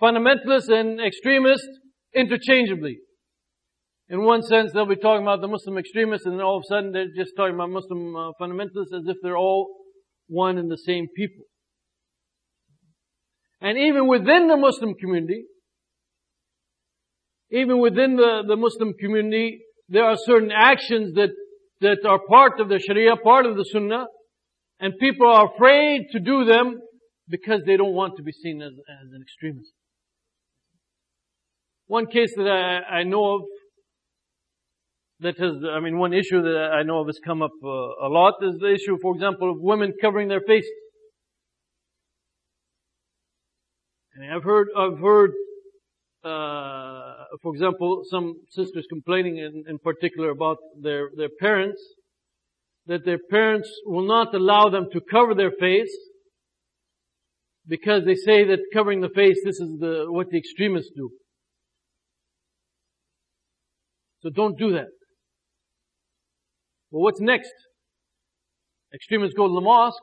fundamentalists 0.00 0.70
and 0.70 1.00
extremists 1.00 1.68
interchangeably. 2.14 2.98
In 4.08 4.24
one 4.24 4.42
sense, 4.42 4.72
they'll 4.72 4.86
be 4.86 4.96
talking 4.96 5.22
about 5.22 5.40
the 5.40 5.48
Muslim 5.48 5.78
extremists 5.78 6.26
and 6.26 6.36
then 6.38 6.44
all 6.44 6.56
of 6.56 6.64
a 6.66 6.68
sudden 6.68 6.92
they're 6.92 7.06
just 7.14 7.32
talking 7.36 7.54
about 7.54 7.70
Muslim 7.70 8.16
uh, 8.16 8.30
fundamentalists 8.40 8.94
as 8.96 9.04
if 9.06 9.16
they're 9.22 9.36
all 9.36 9.68
one 10.30 10.56
and 10.56 10.70
the 10.70 10.78
same 10.78 11.08
people. 11.14 11.44
And 13.60 13.76
even 13.76 14.06
within 14.06 14.48
the 14.48 14.56
Muslim 14.56 14.94
community, 14.94 15.44
even 17.50 17.80
within 17.80 18.16
the, 18.16 18.42
the 18.46 18.56
Muslim 18.56 18.94
community, 18.98 19.60
there 19.88 20.04
are 20.04 20.16
certain 20.16 20.52
actions 20.56 21.14
that, 21.14 21.30
that 21.80 21.98
are 22.08 22.20
part 22.28 22.60
of 22.60 22.68
the 22.68 22.78
Sharia, 22.78 23.16
part 23.16 23.44
of 23.44 23.56
the 23.56 23.64
Sunnah, 23.64 24.06
and 24.78 24.94
people 24.98 25.26
are 25.26 25.50
afraid 25.52 26.06
to 26.12 26.20
do 26.20 26.44
them 26.44 26.80
because 27.28 27.62
they 27.66 27.76
don't 27.76 27.92
want 27.92 28.16
to 28.16 28.22
be 28.22 28.32
seen 28.32 28.62
as, 28.62 28.72
as 28.72 29.12
an 29.12 29.20
extremist. 29.20 29.72
One 31.86 32.06
case 32.06 32.32
that 32.36 32.46
I, 32.46 33.00
I 33.00 33.02
know 33.02 33.34
of 33.34 33.40
that 35.20 35.38
has, 35.38 35.52
I 35.70 35.80
mean, 35.80 35.98
one 35.98 36.12
issue 36.12 36.42
that 36.42 36.70
I 36.72 36.82
know 36.82 37.00
of 37.00 37.06
has 37.06 37.18
come 37.24 37.42
up 37.42 37.52
uh, 37.62 37.68
a 37.68 38.08
lot 38.08 38.34
is 38.42 38.58
the 38.58 38.72
issue, 38.72 38.96
for 39.00 39.14
example, 39.14 39.50
of 39.50 39.58
women 39.60 39.92
covering 40.00 40.28
their 40.28 40.40
faces. 40.40 40.70
And 44.14 44.32
I've 44.32 44.44
heard, 44.44 44.68
I've 44.76 44.98
heard 44.98 45.32
uh, 46.24 47.14
for 47.42 47.54
example, 47.54 48.02
some 48.10 48.34
sisters 48.50 48.86
complaining 48.90 49.38
in, 49.38 49.64
in 49.66 49.78
particular 49.78 50.30
about 50.30 50.58
their, 50.80 51.08
their 51.16 51.30
parents, 51.40 51.80
that 52.86 53.04
their 53.04 53.18
parents 53.30 53.70
will 53.86 54.06
not 54.06 54.34
allow 54.34 54.68
them 54.68 54.88
to 54.92 55.00
cover 55.10 55.34
their 55.34 55.52
face 55.58 55.94
because 57.66 58.04
they 58.04 58.14
say 58.14 58.44
that 58.44 58.58
covering 58.74 59.00
the 59.00 59.08
face, 59.08 59.36
this 59.44 59.60
is 59.60 59.78
the, 59.78 60.06
what 60.08 60.28
the 60.30 60.38
extremists 60.38 60.90
do. 60.94 61.10
So 64.22 64.28
don't 64.28 64.58
do 64.58 64.72
that. 64.72 64.88
Well, 66.90 67.02
what's 67.02 67.20
next? 67.20 67.52
Extremists 68.92 69.34
go 69.36 69.46
to 69.46 69.54
the 69.54 69.60
mosque, 69.60 70.02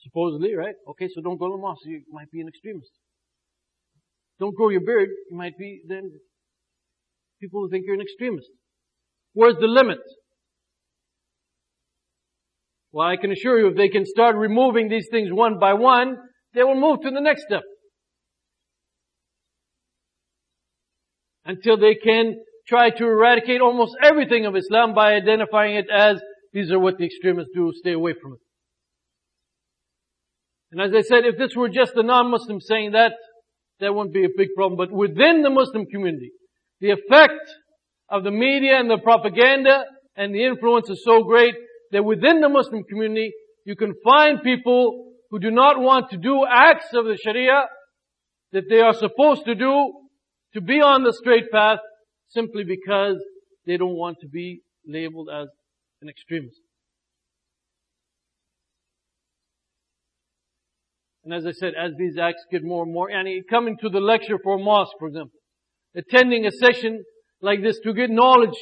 supposedly, 0.00 0.54
right? 0.54 0.74
Okay, 0.90 1.08
so 1.14 1.22
don't 1.22 1.38
go 1.38 1.46
to 1.46 1.56
the 1.56 1.62
mosque. 1.62 1.80
You 1.84 2.02
might 2.12 2.30
be 2.30 2.40
an 2.40 2.48
extremist. 2.48 2.90
Don't 4.38 4.54
grow 4.54 4.68
your 4.68 4.80
beard. 4.80 5.08
You 5.30 5.36
might 5.36 5.56
be 5.58 5.80
then 5.86 6.10
people 7.40 7.62
will 7.62 7.68
think 7.68 7.84
you're 7.86 7.94
an 7.94 8.00
extremist. 8.00 8.48
Where's 9.32 9.56
the 9.56 9.66
limit? 9.66 9.98
Well, 12.92 13.06
I 13.06 13.16
can 13.16 13.30
assure 13.30 13.58
you 13.58 13.68
if 13.68 13.76
they 13.76 13.88
can 13.88 14.04
start 14.04 14.36
removing 14.36 14.88
these 14.88 15.08
things 15.10 15.30
one 15.32 15.58
by 15.58 15.74
one, 15.74 16.16
they 16.54 16.64
will 16.64 16.78
move 16.78 17.02
to 17.02 17.10
the 17.10 17.20
next 17.20 17.44
step. 17.46 17.62
Until 21.44 21.78
they 21.78 21.94
can 21.94 22.34
try 22.70 22.88
to 22.90 23.04
eradicate 23.04 23.60
almost 23.60 23.96
everything 24.02 24.46
of 24.46 24.56
Islam 24.56 24.94
by 24.94 25.14
identifying 25.14 25.74
it 25.74 25.86
as 25.92 26.22
these 26.52 26.70
are 26.70 26.78
what 26.78 26.96
the 26.98 27.04
extremists 27.04 27.50
do, 27.54 27.72
stay 27.74 27.92
away 27.92 28.14
from 28.20 28.34
it. 28.34 28.38
And 30.72 30.80
as 30.80 30.92
I 30.94 31.02
said, 31.02 31.24
if 31.24 31.36
this 31.36 31.56
were 31.56 31.68
just 31.68 31.94
the 31.94 32.04
non-Muslim 32.04 32.60
saying 32.60 32.92
that, 32.92 33.12
that 33.80 33.92
wouldn't 33.92 34.14
be 34.14 34.24
a 34.24 34.36
big 34.36 34.48
problem. 34.54 34.76
But 34.76 34.92
within 34.92 35.42
the 35.42 35.50
Muslim 35.50 35.86
community, 35.86 36.30
the 36.80 36.90
effect 36.90 37.42
of 38.08 38.22
the 38.22 38.30
media 38.30 38.78
and 38.78 38.88
the 38.88 38.98
propaganda 38.98 39.84
and 40.16 40.32
the 40.32 40.44
influence 40.44 40.88
is 40.88 41.02
so 41.04 41.24
great 41.24 41.54
that 41.90 42.04
within 42.04 42.40
the 42.40 42.48
Muslim 42.48 42.84
community, 42.84 43.32
you 43.64 43.74
can 43.74 43.94
find 44.04 44.42
people 44.42 45.12
who 45.30 45.40
do 45.40 45.50
not 45.50 45.80
want 45.80 46.10
to 46.10 46.16
do 46.16 46.44
acts 46.48 46.92
of 46.94 47.04
the 47.04 47.16
Sharia 47.16 47.64
that 48.52 48.64
they 48.68 48.80
are 48.80 48.94
supposed 48.94 49.44
to 49.46 49.54
do 49.54 49.92
to 50.54 50.60
be 50.60 50.80
on 50.80 51.02
the 51.02 51.12
straight 51.12 51.50
path 51.50 51.78
simply 52.30 52.64
because 52.64 53.16
they 53.66 53.76
don't 53.76 53.96
want 53.96 54.18
to 54.20 54.28
be 54.28 54.60
labeled 54.86 55.28
as 55.32 55.48
an 56.00 56.08
extremist. 56.08 56.60
And 61.24 61.34
as 61.34 61.44
I 61.44 61.52
said, 61.52 61.74
as 61.78 61.92
these 61.98 62.16
acts 62.18 62.44
get 62.50 62.64
more 62.64 62.84
and 62.84 62.92
more, 62.92 63.10
and 63.10 63.28
coming 63.48 63.76
to 63.82 63.90
the 63.90 64.00
lecture 64.00 64.38
for 64.42 64.54
a 64.56 64.58
mosque, 64.58 64.92
for 64.98 65.08
example, 65.08 65.38
attending 65.94 66.46
a 66.46 66.50
session 66.50 67.04
like 67.42 67.62
this 67.62 67.78
to 67.84 67.92
get 67.92 68.10
knowledge 68.10 68.56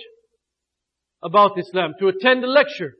about 1.23 1.59
Islam, 1.59 1.95
to 2.01 2.09
attend 2.09 2.43
a 2.45 2.49
lecture. 2.49 2.93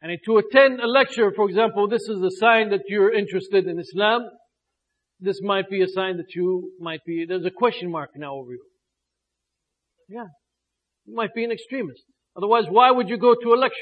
And 0.00 0.16
to 0.24 0.38
attend 0.38 0.80
a 0.80 0.86
lecture, 0.86 1.32
for 1.34 1.48
example, 1.48 1.88
this 1.88 2.02
is 2.02 2.22
a 2.22 2.30
sign 2.38 2.70
that 2.70 2.82
you're 2.88 3.12
interested 3.12 3.66
in 3.66 3.80
Islam 3.80 4.28
this 5.18 5.40
might 5.42 5.70
be 5.70 5.82
a 5.82 5.88
sign 5.88 6.18
that 6.18 6.34
you 6.34 6.72
might 6.78 7.00
be, 7.06 7.24
there's 7.26 7.46
a 7.46 7.50
question 7.50 7.90
mark 7.90 8.10
now 8.16 8.34
over 8.34 8.52
you. 8.52 8.62
Yeah. 10.08 10.26
You 11.06 11.14
might 11.14 11.34
be 11.34 11.44
an 11.44 11.52
extremist. 11.52 12.02
Otherwise, 12.36 12.64
why 12.68 12.90
would 12.90 13.08
you 13.08 13.16
go 13.16 13.34
to 13.34 13.54
a 13.54 13.56
lecture? 13.56 13.76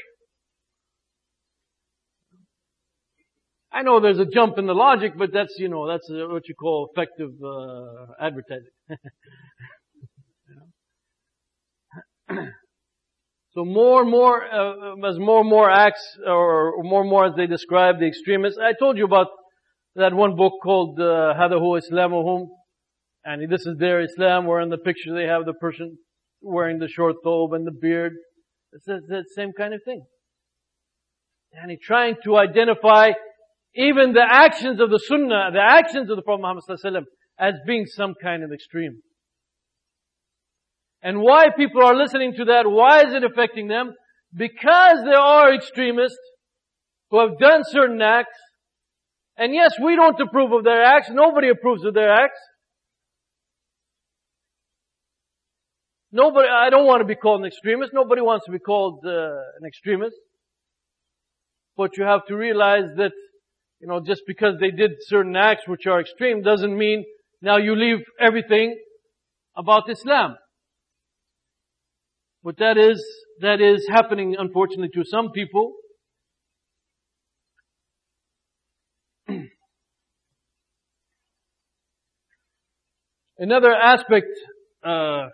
I 3.73 3.83
know 3.83 3.99
there's 3.99 4.21
a 4.21 4.27
jump 4.27 4.57
in 4.59 4.67
the 4.67 4.75
logic, 4.75 5.15
but 5.19 5.33
that's, 5.33 5.57
you 5.59 5.69
know, 5.69 5.89
that's 5.89 6.09
uh, 6.09 6.29
what 6.29 6.47
you 6.49 6.55
call 6.55 6.89
effective 6.93 7.31
uh, 7.45 8.07
advertising. 8.21 8.71
so 13.51 13.65
more 13.65 14.03
and 14.03 14.11
more, 14.11 14.45
uh, 14.45 14.95
as 15.09 15.19
more 15.19 15.41
and 15.41 15.51
more 15.51 15.69
acts, 15.69 16.07
or 16.25 16.81
more 16.85 17.01
and 17.01 17.11
more 17.11 17.27
as 17.27 17.35
they 17.37 17.49
describe 17.49 17.99
the 17.99 18.07
extremists, 18.07 18.61
I 18.63 18.75
told 18.79 18.97
you 18.97 19.07
about 19.07 19.27
that 19.97 20.13
one 20.13 20.37
book 20.37 20.55
called 20.63 20.99
uh, 21.01 21.35
Islamu" 21.35 21.81
Islamuhum, 21.81 22.47
and 23.25 23.51
this 23.51 23.67
is 23.67 23.77
their 23.79 24.01
Islam, 24.01 24.47
where 24.47 24.61
in 24.61 24.71
the 24.71 24.79
picture 24.79 25.15
they 25.15 25.27
have 25.27 25.45
the 25.45 25.55
person 25.55 25.97
wearing 26.43 26.79
the 26.79 26.89
short 26.89 27.17
thobe 27.25 27.55
and 27.55 27.67
the 27.67 27.73
beard. 27.73 28.13
It's 28.73 28.85
the 28.87 29.25
same 29.37 29.53
kind 29.57 29.73
of 29.73 29.81
thing. 29.85 30.05
And 31.53 31.71
he's 31.71 31.81
trying 31.81 32.17
to 32.25 32.37
identify 32.37 33.13
even 33.77 34.13
the 34.13 34.25
actions 34.29 34.81
of 34.81 34.91
the 34.91 34.99
Sunnah, 34.99 35.51
the 35.53 35.63
actions 35.63 36.11
of 36.11 36.17
the 36.17 36.23
Prophet 36.23 36.43
Muhammad 36.43 37.05
as 37.39 37.55
being 37.67 37.87
some 37.87 38.15
kind 38.21 38.43
of 38.43 38.53
extreme. 38.53 39.01
And 41.03 41.21
why 41.21 41.47
people 41.57 41.85
are 41.85 41.95
listening 41.95 42.35
to 42.39 42.47
that, 42.47 42.69
why 42.69 43.07
is 43.07 43.15
it 43.15 43.25
affecting 43.25 43.69
them? 43.69 43.93
Because 44.35 44.99
there 45.05 45.21
are 45.21 45.55
extremists 45.55 46.19
who 47.11 47.21
have 47.21 47.39
done 47.39 47.63
certain 47.65 48.01
acts 48.01 48.39
and 49.37 49.55
yes, 49.55 49.73
we 49.83 49.97
don't 49.97 50.19
approve 50.21 50.53
of 50.53 50.65
their 50.65 50.83
acts, 50.83 51.09
nobody 51.11 51.49
approves 51.49 51.85
of 51.85 51.95
their 51.95 52.13
acts. 52.13 52.39
Nobody, 56.13 56.49
I 56.49 56.71
don't 56.71 56.87
want 56.87 57.01
to 57.01 57.07
be 57.07 57.17
called 57.17 57.41
an 57.41 57.47
extremist, 57.47 57.93
nobody 57.93 58.23
wants 58.23 58.47
to 58.47 58.53
be 58.53 58.61
called 58.61 59.01
uh, 59.05 59.11
an 59.61 59.67
extremist. 59.67 60.17
But 61.77 61.97
you 61.97 62.05
have 62.05 62.25
to 62.29 62.37
realize 62.37 62.85
that 62.97 63.11
you 63.85 63.89
know, 63.89 64.01
just 64.01 64.23
because 64.27 64.55
they 64.61 64.71
did 64.71 64.93
certain 65.01 65.37
acts 65.37 65.69
which 65.69 65.87
are 65.87 66.01
extreme 66.01 66.41
doesn't 66.41 66.75
mean 66.75 67.05
now 67.43 67.59
you 67.59 67.77
leave 67.77 67.99
everything 68.19 68.79
about 69.55 69.91
Islam. 69.91 70.37
But 72.43 72.57
that 72.57 72.79
is, 72.79 73.05
that 73.41 73.61
is 73.61 73.87
happening 73.91 74.37
unfortunately 74.39 74.89
to 74.95 75.05
some 75.05 75.33
people. 75.33 75.75
Another 83.45 83.75
aspect, 83.75 84.33
uh, 84.83 85.27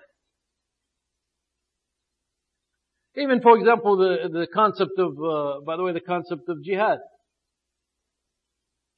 even 3.17 3.41
for 3.41 3.57
example, 3.57 3.97
the, 3.97 4.29
the 4.29 4.49
concept 4.53 4.99
of, 4.99 5.13
uh, 5.13 5.61
by 5.65 5.77
the 5.77 5.85
way, 5.85 5.93
the 5.93 6.01
concept 6.01 6.49
of 6.49 6.57
jihad 6.65 6.99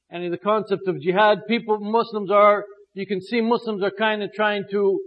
and 0.09 0.23
in 0.23 0.31
the 0.31 0.39
concept 0.39 0.87
of 0.87 0.99
jihad, 0.99 1.41
people, 1.47 1.77
Muslims 1.79 2.31
are, 2.31 2.65
you 2.95 3.05
can 3.05 3.21
see 3.21 3.39
Muslims 3.39 3.83
are 3.83 3.91
kind 3.91 4.23
of 4.23 4.31
trying 4.35 4.63
to 4.71 4.99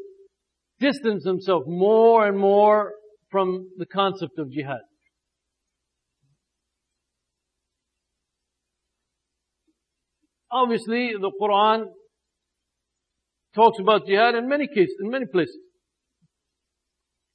distance 0.78 1.24
themselves 1.24 1.66
more 1.66 2.28
and 2.28 2.38
more 2.38 2.92
from 3.28 3.70
the 3.76 3.86
concept 3.86 4.38
of 4.38 4.52
jihad. 4.52 4.84
Obviously, 10.52 11.10
the 11.20 11.32
Quran 11.42 11.86
talks 13.56 13.78
about 13.80 14.06
jihad 14.06 14.36
in 14.36 14.48
many 14.48 14.68
cases, 14.68 14.94
in 15.00 15.10
many 15.10 15.26
places. 15.26 15.58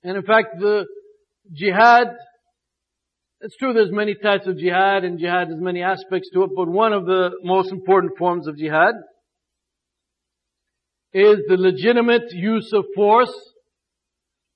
And 0.04 0.16
in 0.16 0.24
fact, 0.24 0.60
the 0.60 0.86
jihad 1.52 2.08
it's 3.44 3.58
true 3.58 3.74
there's 3.74 3.92
many 3.92 4.14
types 4.14 4.46
of 4.46 4.58
jihad 4.58 5.04
and 5.04 5.18
jihad 5.18 5.48
has 5.48 5.58
many 5.60 5.82
aspects 5.82 6.30
to 6.32 6.44
it, 6.44 6.52
but 6.56 6.68
one 6.68 6.94
of 6.94 7.06
the 7.06 7.32
most 7.44 7.72
important 7.72 8.14
forms 8.18 8.48
of 8.48 8.56
jihad 8.56 8.94
is 11.12 11.40
the 11.48 11.58
legitimate 11.58 12.32
use 12.32 12.72
of 12.72 12.86
force 12.96 13.34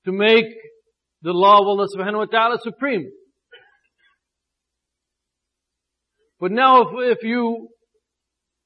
to 0.04 0.12
make 0.12 0.46
the 1.22 1.32
law 1.32 1.58
of 1.60 1.66
Allah 1.66 1.88
subhanahu 1.96 2.18
wa 2.18 2.24
ta'ala 2.26 2.58
supreme. 2.62 3.10
But 6.38 6.52
now 6.52 6.82
if, 6.82 7.18
if 7.18 7.24
you, 7.24 7.68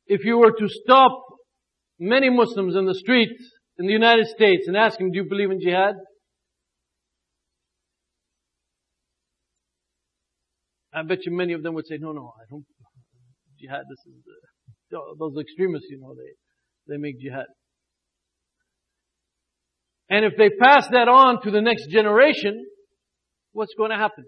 if 0.07 0.25
you 0.25 0.37
were 0.37 0.53
to 0.53 0.69
stop 0.69 1.13
many 2.01 2.31
Muslims 2.31 2.75
in 2.75 2.87
the 2.87 2.95
streets 2.95 3.33
in 3.79 3.87
the 3.87 3.93
United 3.93 4.27
States 4.27 4.67
and 4.67 4.77
ask 4.77 4.99
them, 4.99 5.13
do 5.13 5.19
you 5.19 5.29
believe 5.29 5.51
in 5.51 5.61
jihad? 5.61 5.95
I 10.93 11.03
bet 11.03 11.19
you 11.25 11.33
many 11.33 11.53
of 11.53 11.63
them 11.63 11.75
would 11.75 11.87
say, 11.87 11.99
no, 12.01 12.11
no, 12.13 12.33
I 12.37 12.45
don't, 12.51 12.65
jihad, 13.61 13.83
this 13.89 13.99
is, 14.07 14.21
the, 14.91 14.99
those 15.19 15.37
extremists, 15.41 15.89
you 15.89 16.01
know, 16.01 16.15
they, 16.15 16.95
they 16.95 16.99
make 16.99 17.21
jihad. 17.21 17.47
And 20.09 20.25
if 20.25 20.33
they 20.37 20.51
pass 20.51 20.89
that 20.89 21.07
on 21.07 21.41
to 21.43 21.53
the 21.53 21.61
next 21.61 21.89
generation, 21.91 22.65
what's 23.53 23.75
going 23.79 23.91
to 23.91 23.97
happen? 23.97 24.25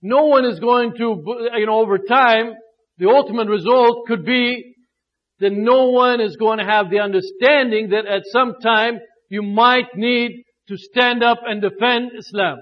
No 0.00 0.24
one 0.24 0.46
is 0.46 0.58
going 0.58 0.94
to, 0.96 1.22
you 1.58 1.66
know, 1.66 1.80
over 1.80 1.98
time, 1.98 2.54
the 2.96 3.08
ultimate 3.08 3.48
result 3.48 4.06
could 4.06 4.24
be 4.24 4.71
that 5.42 5.52
no 5.52 5.90
one 5.90 6.20
is 6.20 6.36
going 6.36 6.58
to 6.58 6.64
have 6.64 6.88
the 6.88 7.00
understanding 7.00 7.90
that 7.90 8.06
at 8.06 8.22
some 8.30 8.54
time 8.62 9.00
you 9.28 9.42
might 9.42 9.88
need 9.96 10.44
to 10.68 10.76
stand 10.76 11.24
up 11.24 11.38
and 11.44 11.60
defend 11.60 12.12
Islam. 12.16 12.58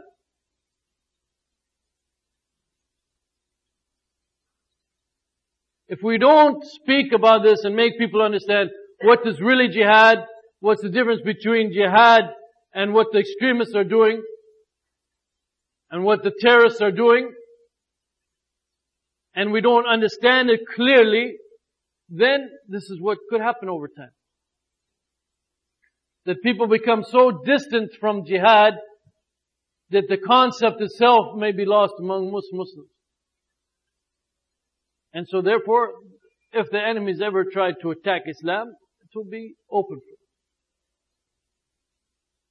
If 5.88 5.98
we 6.02 6.16
don't 6.16 6.64
speak 6.64 7.12
about 7.12 7.42
this 7.42 7.64
and 7.64 7.76
make 7.76 7.98
people 7.98 8.22
understand 8.22 8.70
what 9.02 9.26
is 9.26 9.40
really 9.42 9.68
jihad, 9.68 10.18
what's 10.60 10.80
the 10.80 10.88
difference 10.88 11.20
between 11.22 11.72
jihad 11.74 12.22
and 12.72 12.94
what 12.94 13.08
the 13.12 13.18
extremists 13.18 13.74
are 13.74 13.84
doing, 13.84 14.22
and 15.90 16.04
what 16.04 16.22
the 16.22 16.32
terrorists 16.40 16.80
are 16.80 16.92
doing, 16.92 17.30
and 19.34 19.52
we 19.52 19.60
don't 19.60 19.86
understand 19.86 20.48
it 20.48 20.60
clearly, 20.74 21.34
then 22.10 22.48
this 22.68 22.90
is 22.90 22.98
what 23.00 23.18
could 23.30 23.40
happen 23.40 23.68
over 23.68 23.88
time. 23.88 24.10
That 26.26 26.42
people 26.42 26.66
become 26.66 27.04
so 27.04 27.30
distant 27.44 27.92
from 28.00 28.26
jihad 28.26 28.74
that 29.90 30.08
the 30.08 30.18
concept 30.18 30.80
itself 30.80 31.36
may 31.36 31.52
be 31.52 31.64
lost 31.64 31.94
among 31.98 32.30
most 32.30 32.48
Muslims. 32.52 32.90
And 35.12 35.26
so 35.28 35.40
therefore, 35.40 35.90
if 36.52 36.70
the 36.70 36.80
enemies 36.80 37.20
ever 37.24 37.44
try 37.44 37.72
to 37.82 37.90
attack 37.90 38.22
Islam, 38.26 38.68
it 38.68 39.08
will 39.14 39.24
be 39.24 39.54
open 39.70 39.96
for 39.96 40.10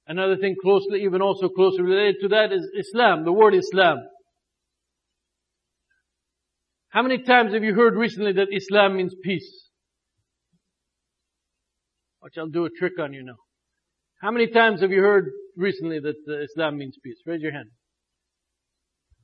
them. 0.08 0.17
Another 0.17 0.38
thing 0.38 0.56
closely, 0.62 1.04
even 1.04 1.22
also 1.22 1.50
closely 1.50 1.84
related 1.84 2.15
to 2.22 2.28
that 2.30 2.52
is 2.52 2.67
Islam, 2.78 3.24
the 3.26 3.32
word 3.32 3.54
Islam. 3.54 4.00
How 6.89 7.04
many 7.04 7.21
times 7.21 7.54
have 7.54 7.63
you 7.63 7.75
heard 7.75 7.95
recently 7.95 8.34
that 8.34 8.47
Islam 8.52 8.97
means 8.97 9.13
peace? 9.23 9.69
Watch, 12.21 12.34
I'll 12.38 12.47
do 12.47 12.65
a 12.65 12.69
trick 12.69 12.93
on 12.99 13.13
you 13.13 13.23
now. 13.23 13.38
How 14.21 14.32
many 14.32 14.47
times 14.47 14.82
have 14.82 14.91
you 14.91 14.99
heard 14.99 15.30
recently 15.56 15.99
that 15.99 16.15
uh, 16.28 16.39
Islam 16.43 16.78
means 16.78 16.97
peace? 17.04 17.17
Raise 17.25 17.41
your 17.41 17.54
hand. 17.54 17.69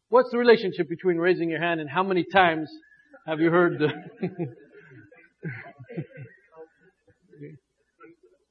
What's 0.10 0.30
the 0.32 0.38
relationship 0.38 0.88
between 0.88 1.18
raising 1.18 1.50
your 1.50 1.60
hand 1.60 1.82
and 1.82 1.90
how 1.90 2.04
many 2.04 2.24
times 2.32 2.70
have 3.28 3.40
you 3.40 3.50
heard 3.50 3.80
the 3.80 3.90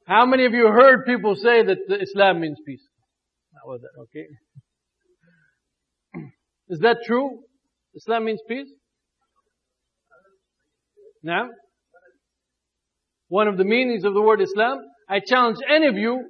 How 0.07 0.27
many 0.27 0.45
of 0.45 0.53
you 0.53 0.67
heard 0.67 1.07
people 1.07 1.35
say 1.35 1.63
that 1.63 1.79
Islam 1.89 2.41
means 2.41 2.59
peace? 2.67 2.87
How 3.55 3.71
was 3.71 3.81
that? 3.81 3.99
Okay. 4.03 4.27
Is 6.69 6.81
that 6.81 6.99
true? 7.07 7.39
Islam 7.95 8.27
means 8.27 8.41
peace? 8.47 8.69
Now, 11.25 11.49
one 13.29 13.49
of 13.49 13.57
the 13.57 13.65
meanings 13.65 14.05
of 14.05 14.13
the 14.13 14.21
word 14.21 14.43
Islam, 14.43 14.79
I 15.09 15.21
challenge 15.27 15.57
any 15.69 15.87
of 15.87 15.97
you 15.97 16.23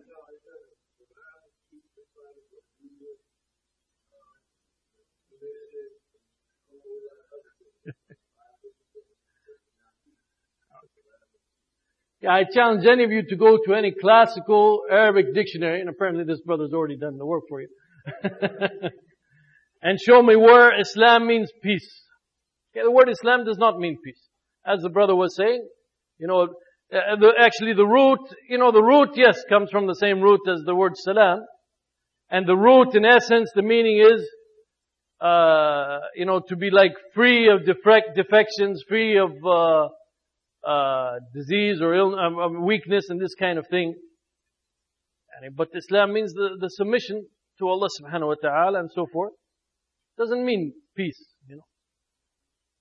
I 12.27 12.45
challenge 12.51 12.87
any 12.87 13.05
of 13.05 13.11
you 13.11 13.23
to 13.29 13.37
go 13.37 13.59
to 13.67 13.75
any 13.75 13.93
classical 13.93 14.85
Arabic 14.91 15.35
dictionary, 15.35 15.81
and 15.81 15.91
apparently 15.91 16.25
this 16.25 16.41
brother's 16.41 16.73
already 16.73 16.97
done 16.97 17.19
the 17.19 17.27
work 17.27 17.43
for 17.51 17.61
you, 17.61 17.69
and 19.83 20.01
show 20.01 20.23
me 20.23 20.35
where 20.35 20.81
Islam 20.81 21.27
means 21.27 21.53
peace. 21.63 22.03
Okay, 22.73 22.83
the 22.83 22.91
word 22.91 23.11
Islam 23.11 23.45
does 23.45 23.59
not 23.59 23.79
mean 23.79 23.99
peace. 24.03 24.27
As 24.67 24.81
the 24.81 24.89
brother 24.89 25.15
was 25.15 25.37
saying, 25.37 25.67
you 26.19 26.27
know, 26.27 26.49
uh, 26.93 27.27
actually 27.39 27.75
the 27.75 27.87
root, 27.87 28.21
you 28.49 28.59
know, 28.59 28.73
the 28.73 28.83
root, 28.83 29.11
yes, 29.15 29.43
comes 29.49 29.71
from 29.71 29.87
the 29.87 29.95
same 29.95 30.21
root 30.21 30.41
as 30.49 30.63
the 30.65 30.75
word 30.75 30.93
salam. 30.97 31.41
And 32.31 32.47
the 32.47 32.57
root, 32.57 32.95
in 32.95 33.05
essence, 33.05 33.51
the 33.55 33.63
meaning 33.63 33.99
is, 34.01 34.27
uh, 35.21 35.99
you 36.15 36.25
know, 36.25 36.41
to 36.49 36.57
be 36.57 36.71
like 36.71 36.93
free 37.15 37.49
of 37.51 37.65
defect, 37.65 38.17
defections, 38.17 38.83
free 38.89 39.19
of, 39.19 39.33
uh, 39.45 39.89
uh, 40.67 41.19
disease 41.35 41.81
or 41.83 41.95
ill, 41.95 42.19
um, 42.19 42.39
um, 42.39 42.65
weakness 42.65 43.11
and 43.11 43.21
this 43.21 43.35
kind 43.35 43.59
of 43.59 43.67
thing. 43.71 43.95
But 45.57 45.69
Islam 45.75 46.15
means 46.15 46.33
the, 46.33 46.57
the 46.59 46.71
submission 46.71 47.27
to 47.59 47.69
Allah 47.69 47.89
subhanahu 48.01 48.29
wa 48.29 48.35
ta'ala 48.41 48.81
and 48.81 48.91
so 48.95 49.07
forth. 49.13 49.33
Doesn't 50.17 50.45
mean 50.45 50.73
peace, 50.97 51.23
you 51.49 51.57
know. 51.57 51.65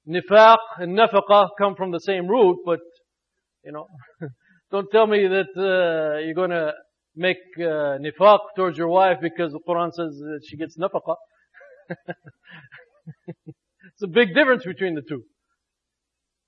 Nifaq 0.08 0.58
and 0.78 0.98
nafaqah 0.98 1.50
come 1.58 1.76
from 1.76 1.92
the 1.92 2.00
same 2.00 2.28
root, 2.28 2.58
but, 2.66 2.80
you 3.63 3.72
know, 3.72 3.88
don't 4.72 4.89
tell 4.92 5.08
me 5.08 5.28
that, 5.28 5.48
uh, 5.56 6.20
you're 6.20 6.34
gonna 6.34 6.74
make, 7.16 7.38
uh, 7.58 7.98
nifaq 8.00 8.39
towards 8.56 8.78
your 8.78 8.89
wife 8.89 9.18
because 9.22 9.52
the 9.54 9.60
Quran 9.68 9.92
says 9.94 10.18
that 10.18 10.42
she 10.48 10.58
gets 10.58 10.78
nafaqah. 10.78 11.16
it's 13.28 14.04
a 14.04 14.08
big 14.08 14.34
difference 14.36 14.66
between 14.66 14.96
the 14.96 15.04
two. 15.08 15.24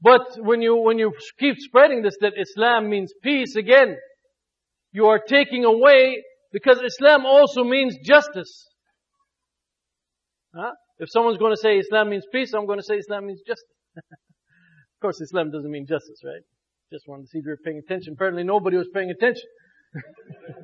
But 0.02 0.38
when 0.38 0.62
you, 0.62 0.76
when 0.76 1.00
you 1.00 1.14
keep 1.40 1.56
spreading 1.58 2.02
this 2.02 2.18
that 2.22 2.34
Islam 2.38 2.90
means 2.90 3.14
peace 3.24 3.56
again, 3.56 3.96
you 4.92 5.08
are 5.08 5.20
taking 5.20 5.66
away, 5.66 6.24
because 6.52 6.82
Islam 6.82 7.26
also 7.26 7.64
means 7.64 7.98
justice. 8.04 8.68
Huh? 10.56 10.72
If 11.00 11.10
someone's 11.12 11.38
going 11.38 11.54
to 11.54 11.58
say 11.58 11.78
Islam 11.78 12.10
means 12.10 12.26
peace, 12.32 12.54
I'm 12.54 12.66
going 12.66 12.80
to 12.80 12.86
say 12.86 12.96
Islam 12.96 13.28
means 13.28 13.42
justice. 13.46 13.66
of 13.98 15.00
course, 15.02 15.20
Islam 15.22 15.52
doesn't 15.52 15.70
mean 15.70 15.86
justice, 15.88 16.22
right? 16.24 16.42
Just 16.92 17.08
wanted 17.08 17.24
to 17.24 17.28
see 17.30 17.40
if 17.40 17.46
you 17.46 17.52
were 17.52 17.58
paying 17.64 17.80
attention. 17.80 18.14
Apparently 18.14 18.44
nobody 18.44 18.78
was 18.78 18.88
paying 18.94 19.10
attention. 19.10 19.44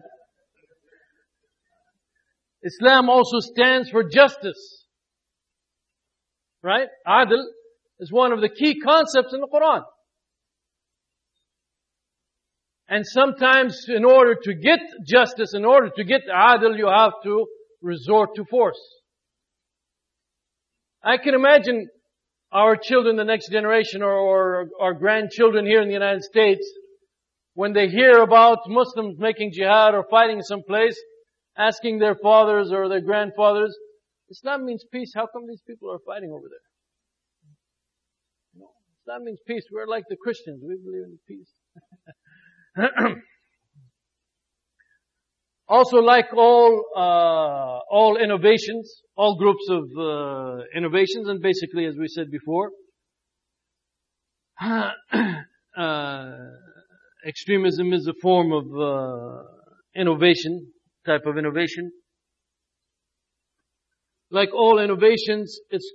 Islam 2.64 3.10
also 3.10 3.40
stands 3.40 3.90
for 3.90 4.04
justice. 4.04 4.86
Right? 6.64 6.88
Adl 7.08 7.44
is 8.00 8.12
one 8.12 8.32
of 8.32 8.42
the 8.42 8.50
key 8.50 8.80
concepts 8.80 9.34
in 9.34 9.42
the 9.42 9.48
Quran. 9.48 9.82
And 12.88 13.06
sometimes 13.06 13.86
in 13.88 14.06
order 14.06 14.36
to 14.36 14.54
get 14.54 14.80
justice, 15.08 15.54
in 15.56 15.66
order 15.66 15.90
to 15.96 16.04
get 16.04 16.22
adl, 16.28 16.78
you 16.78 16.88
have 16.88 17.14
to 17.24 17.48
resort 17.82 18.36
to 18.36 18.44
force. 18.46 18.80
I 21.04 21.18
can 21.18 21.34
imagine 21.34 21.88
our 22.52 22.76
children, 22.76 23.16
the 23.16 23.24
next 23.24 23.50
generation, 23.50 24.04
or, 24.04 24.14
or 24.14 24.68
our 24.80 24.94
grandchildren 24.94 25.66
here 25.66 25.82
in 25.82 25.88
the 25.88 25.94
United 25.94 26.24
States, 26.24 26.68
when 27.54 27.74
they 27.74 27.88
hear 27.88 28.22
about 28.22 28.60
Muslims 28.68 29.18
making 29.18 29.52
jihad 29.54 29.94
or 29.94 30.06
fighting 30.10 30.38
in 30.38 30.44
some 30.44 30.62
place, 30.68 31.00
asking 31.58 32.00
their 32.00 32.16
fathers 32.16 32.72
or 32.72 32.88
their 32.88 33.02
grandfathers, 33.02 33.76
Islam 34.30 34.66
means 34.66 34.86
peace. 34.92 35.12
How 35.16 35.28
come 35.28 35.48
these 35.48 35.62
people 35.68 35.92
are 35.92 36.00
fighting 36.06 36.32
over 36.32 36.48
there? 36.50 36.60
No, 38.56 38.68
Islam 39.02 39.26
means 39.26 39.40
peace. 39.46 39.64
We're 39.72 39.88
like 39.88 40.04
the 40.10 40.16
Christians. 40.16 40.64
We 40.66 40.78
believe 40.78 41.04
in 41.04 41.20
peace. 41.28 41.52
also, 45.72 46.00
like 46.00 46.26
all 46.36 46.84
uh, 46.98 47.80
all 47.90 48.18
innovations, 48.18 49.04
all 49.16 49.38
groups 49.38 49.66
of 49.70 49.84
uh, 49.98 50.64
innovations, 50.76 51.30
and 51.30 51.42
basically, 51.42 51.86
as 51.86 51.96
we 51.98 52.10
said 52.10 52.30
before, 52.30 52.72
uh, 54.62 56.36
extremism 57.26 57.94
is 57.94 58.06
a 58.06 58.14
form 58.22 58.52
of 58.52 58.66
uh, 58.78 59.44
innovation, 59.96 60.74
type 61.06 61.26
of 61.26 61.38
innovation. 61.38 61.90
Like 64.30 64.50
all 64.54 64.78
innovations, 64.78 65.58
it's 65.70 65.90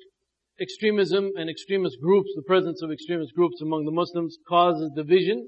extremism 0.59 1.33
and 1.37 1.51
extremist 1.51 1.99
groups, 2.03 2.31
the 2.35 2.45
presence 2.47 2.83
of 2.83 2.91
extremist 2.91 3.35
groups 3.35 3.61
among 3.61 3.85
the 3.85 3.93
Muslims 3.93 4.39
causes 4.49 4.91
division. 4.97 5.47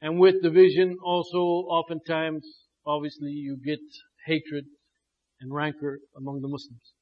And 0.00 0.18
with 0.18 0.42
division 0.42 0.96
also 1.04 1.38
oftentimes, 1.38 2.44
obviously, 2.87 3.31
you 3.31 3.57
get 3.63 3.79
hatred 4.25 4.65
and 5.41 5.53
rancor 5.53 5.99
among 6.17 6.41
the 6.41 6.47
Muslims. 6.47 6.93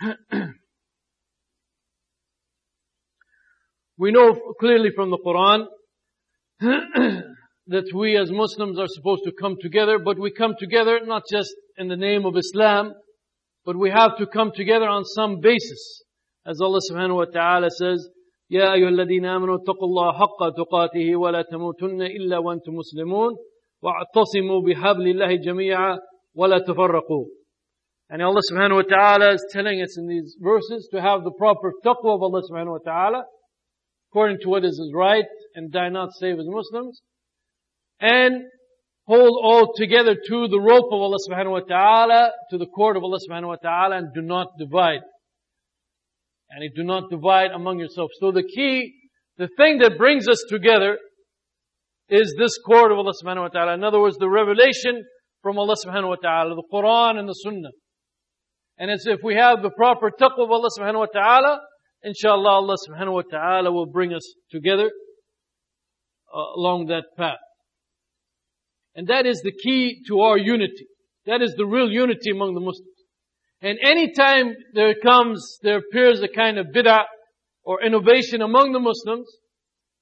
we 3.97 4.11
know 4.11 4.33
clearly 4.59 4.91
from 4.95 5.09
the 5.11 5.17
Quran 5.17 5.65
that 7.67 7.91
we 7.93 8.17
as 8.17 8.31
Muslims 8.31 8.79
are 8.79 8.87
supposed 8.87 9.23
to 9.25 9.31
come 9.39 9.55
together, 9.59 9.99
but 9.99 10.19
we 10.19 10.31
come 10.31 10.55
together 10.57 10.99
not 11.03 11.23
just 11.31 11.53
in 11.77 11.87
the 11.87 11.95
name 11.97 12.25
of 12.25 12.37
Islam, 12.37 12.93
but 13.65 13.75
we 13.75 13.89
have 13.89 14.17
to 14.17 14.27
come 14.27 14.51
together 14.55 14.87
on 14.87 15.03
some 15.03 15.39
basis. 15.41 16.03
As 16.45 16.61
Allah 16.61 16.79
subhanahu 16.91 17.15
wa 17.15 17.25
ta'ala 17.25 17.69
says, 17.71 18.07
يا 18.49 18.73
أيها 18.73 18.89
الذين 18.89 19.25
آمنوا 19.25 19.55
اتقوا 19.55 19.87
الله 19.87 20.13
حق 20.13 20.49
تقاته 20.57 21.15
ولا 21.15 21.41
تموتن 21.41 22.01
إلا 22.01 22.37
وأنتم 22.37 22.73
مسلمون 22.73 23.35
واعتصموا 23.81 24.61
بحبل 24.61 25.07
الله 25.07 25.35
جميعا 25.35 25.99
ولا 26.35 26.59
تفرقوا 26.59 27.25
And 28.09 28.21
Allah 28.21 28.41
subhanahu 28.51 28.75
wa 28.75 28.97
ta'ala 28.97 29.33
is 29.33 29.45
telling 29.49 29.81
us 29.81 29.97
in 29.97 30.07
these 30.07 30.37
verses 30.39 30.87
to 30.91 31.01
have 31.01 31.23
the 31.23 31.31
proper 31.31 31.73
taqwa 31.83 32.15
of 32.15 32.21
Allah 32.21 32.41
subhanahu 32.49 32.79
wa 32.79 32.83
ta'ala 32.85 33.23
according 34.11 34.37
to 34.41 34.49
what 34.49 34.63
is 34.63 34.79
right 34.93 35.25
and 35.55 35.71
die 35.71 35.89
not 35.89 36.09
save 36.19 36.39
as 36.39 36.45
Muslims 36.47 37.01
and 37.99 38.43
hold 39.07 39.37
all 39.43 39.73
together 39.75 40.15
to 40.15 40.47
the 40.47 40.59
rope 40.59 40.85
of 40.91 41.01
Allah 41.01 41.17
subhanahu 41.29 41.51
wa 41.51 41.59
ta'ala, 41.59 42.31
to 42.49 42.57
the 42.57 42.65
cord 42.65 42.97
of 42.97 43.03
Allah 43.03 43.19
subhanahu 43.29 43.47
wa 43.49 43.55
ta'ala, 43.55 43.97
and 43.97 44.13
do 44.13 44.21
not 44.21 44.47
divide. 44.57 45.01
And 46.49 46.69
do 46.75 46.83
not 46.83 47.09
divide 47.09 47.51
among 47.51 47.79
yourselves. 47.79 48.13
So 48.19 48.31
the 48.31 48.43
key, 48.43 48.93
the 49.37 49.49
thing 49.57 49.79
that 49.79 49.97
brings 49.97 50.27
us 50.27 50.43
together 50.49 50.97
is 52.10 52.34
this 52.36 52.58
cord 52.66 52.92
of 52.92 52.98
Allah 52.98 53.12
subhanahu 53.22 53.42
wa 53.42 53.48
ta'ala. 53.48 53.74
In 53.74 53.84
other 53.84 54.00
words, 54.00 54.16
the 54.18 54.28
revelation 54.28 55.04
from 55.42 55.58
Allah 55.58 55.76
subhanahu 55.84 56.08
wa 56.08 56.16
ta'ala, 56.16 56.54
the 56.54 56.68
Quran 56.72 57.18
and 57.18 57.28
the 57.28 57.34
Sunnah. 57.34 57.70
And 58.78 58.90
it's 58.90 59.06
if 59.06 59.20
we 59.22 59.36
have 59.36 59.62
the 59.62 59.70
proper 59.70 60.10
taqwa 60.10 60.44
of 60.44 60.50
Allah 60.50 60.68
subhanahu 60.78 61.00
wa 61.00 61.06
ta'ala, 61.06 61.60
inshallah 62.02 62.50
Allah 62.50 62.76
subhanahu 62.88 63.14
wa 63.14 63.22
ta'ala 63.30 63.72
will 63.72 63.86
bring 63.86 64.12
us 64.12 64.34
together 64.50 64.90
uh, 66.34 66.38
along 66.56 66.86
that 66.86 67.04
path. 67.16 67.38
And 68.94 69.08
that 69.08 69.26
is 69.26 69.40
the 69.42 69.52
key 69.52 70.02
to 70.08 70.20
our 70.20 70.36
unity. 70.36 70.86
That 71.26 71.42
is 71.42 71.54
the 71.56 71.66
real 71.66 71.90
unity 71.90 72.30
among 72.32 72.54
the 72.54 72.60
Muslims. 72.60 72.88
And 73.62 73.78
anytime 73.84 74.54
there 74.74 74.94
comes, 74.94 75.58
there 75.62 75.78
appears 75.78 76.22
a 76.22 76.28
kind 76.28 76.58
of 76.58 76.66
bid'ah 76.74 77.04
or 77.62 77.84
innovation 77.84 78.40
among 78.42 78.72
the 78.72 78.80
Muslims, 78.80 79.28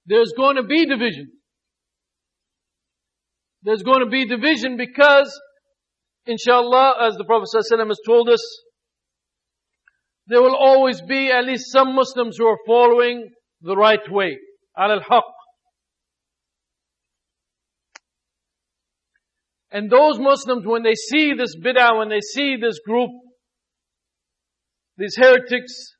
there's 0.07 0.33
going 0.37 0.57
to 0.57 0.63
be 0.63 0.87
division. 0.87 1.29
There's 3.63 3.83
going 3.83 4.01
to 4.01 4.11
be 4.11 4.27
division 4.27 4.77
because, 4.77 5.39
inshallah, 6.27 6.95
as 7.09 7.17
the 7.17 7.25
Prophet 7.25 7.49
ﷺ 7.55 7.89
has 7.89 8.01
told 8.07 8.29
us, 8.29 8.41
there 10.27 10.43
will 10.43 10.57
always 10.57 11.01
be 11.03 11.31
at 11.31 11.45
least 11.45 11.73
some 11.73 11.95
Muslims 11.95 12.37
who 12.39 12.47
are 12.47 12.59
following 12.67 13.31
the 13.63 13.77
right 13.77 14.11
way. 14.11 14.39
Al-haq. 14.77 15.25
And 19.71 19.91
those 19.91 20.19
Muslims, 20.19 20.65
when 20.65 20.83
they 20.83 20.95
see 20.95 21.35
this 21.35 21.57
bid'ah, 21.57 21.99
when 21.99 22.09
they 22.09 22.21
see 22.21 22.57
this 22.57 22.79
group, 22.87 23.11
these 24.97 25.15
heretics, 25.17 25.95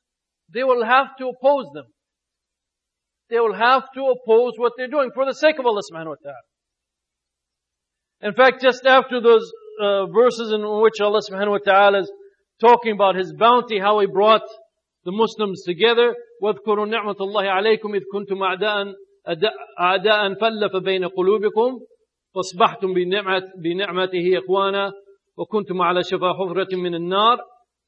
they 0.53 0.65
will 0.65 0.85
have 0.85 1.07
to 1.19 1.29
oppose 1.29 1.67
them. 1.75 1.85
They 3.31 3.39
will 3.39 3.55
have 3.55 3.83
to 3.95 4.01
oppose 4.01 4.53
what 4.57 4.73
they're 4.77 4.89
doing 4.89 5.11
for 5.15 5.27
the 5.27 5.35
sake 5.35 5.59
of 5.59 5.67
Allah 5.67 5.83
subhanahu 5.93 6.09
wa 6.09 6.23
ta'ala. 6.23 6.43
In 8.22 8.34
fact, 8.34 8.62
just 8.62 8.86
after 8.86 9.22
those 9.22 9.46
uh, 9.82 10.06
verses 10.08 10.54
in 10.54 10.62
which 10.82 11.02
Allah 11.02 11.22
subhanahu 11.30 11.52
wa 11.52 11.64
ta'ala 11.66 12.00
is 12.00 12.12
talking 12.62 12.94
about 12.94 13.16
His 13.16 13.34
bounty, 13.38 13.80
how 13.80 14.00
He 14.00 14.08
brought 14.08 14.48
the 15.04 15.12
Muslims 15.12 15.64
together, 15.64 16.16
وَاذْكُرُوا 16.42 16.88
نِعْمَةَ 16.88 17.20
اللَّهِ 17.20 17.46
عَلَيْكُمْ 17.50 17.96
إِذْ 17.96 18.04
كُنْتُمْ 18.14 18.44
أَعْدَاءً 18.44 18.94
أعداء 19.80 20.34
فلف 20.34 20.76
بين 20.76 21.06
قلوبكم 21.06 21.80
فاصبحتم 22.36 22.94
بنعمة 22.94 23.52
بنعمته 23.64 24.38
إخوانا 24.38 24.92
وكنتم 25.38 25.82
على 25.82 26.04
شفا 26.04 26.34
حفرة 26.34 26.76
من 26.76 26.96
النار 26.96 27.38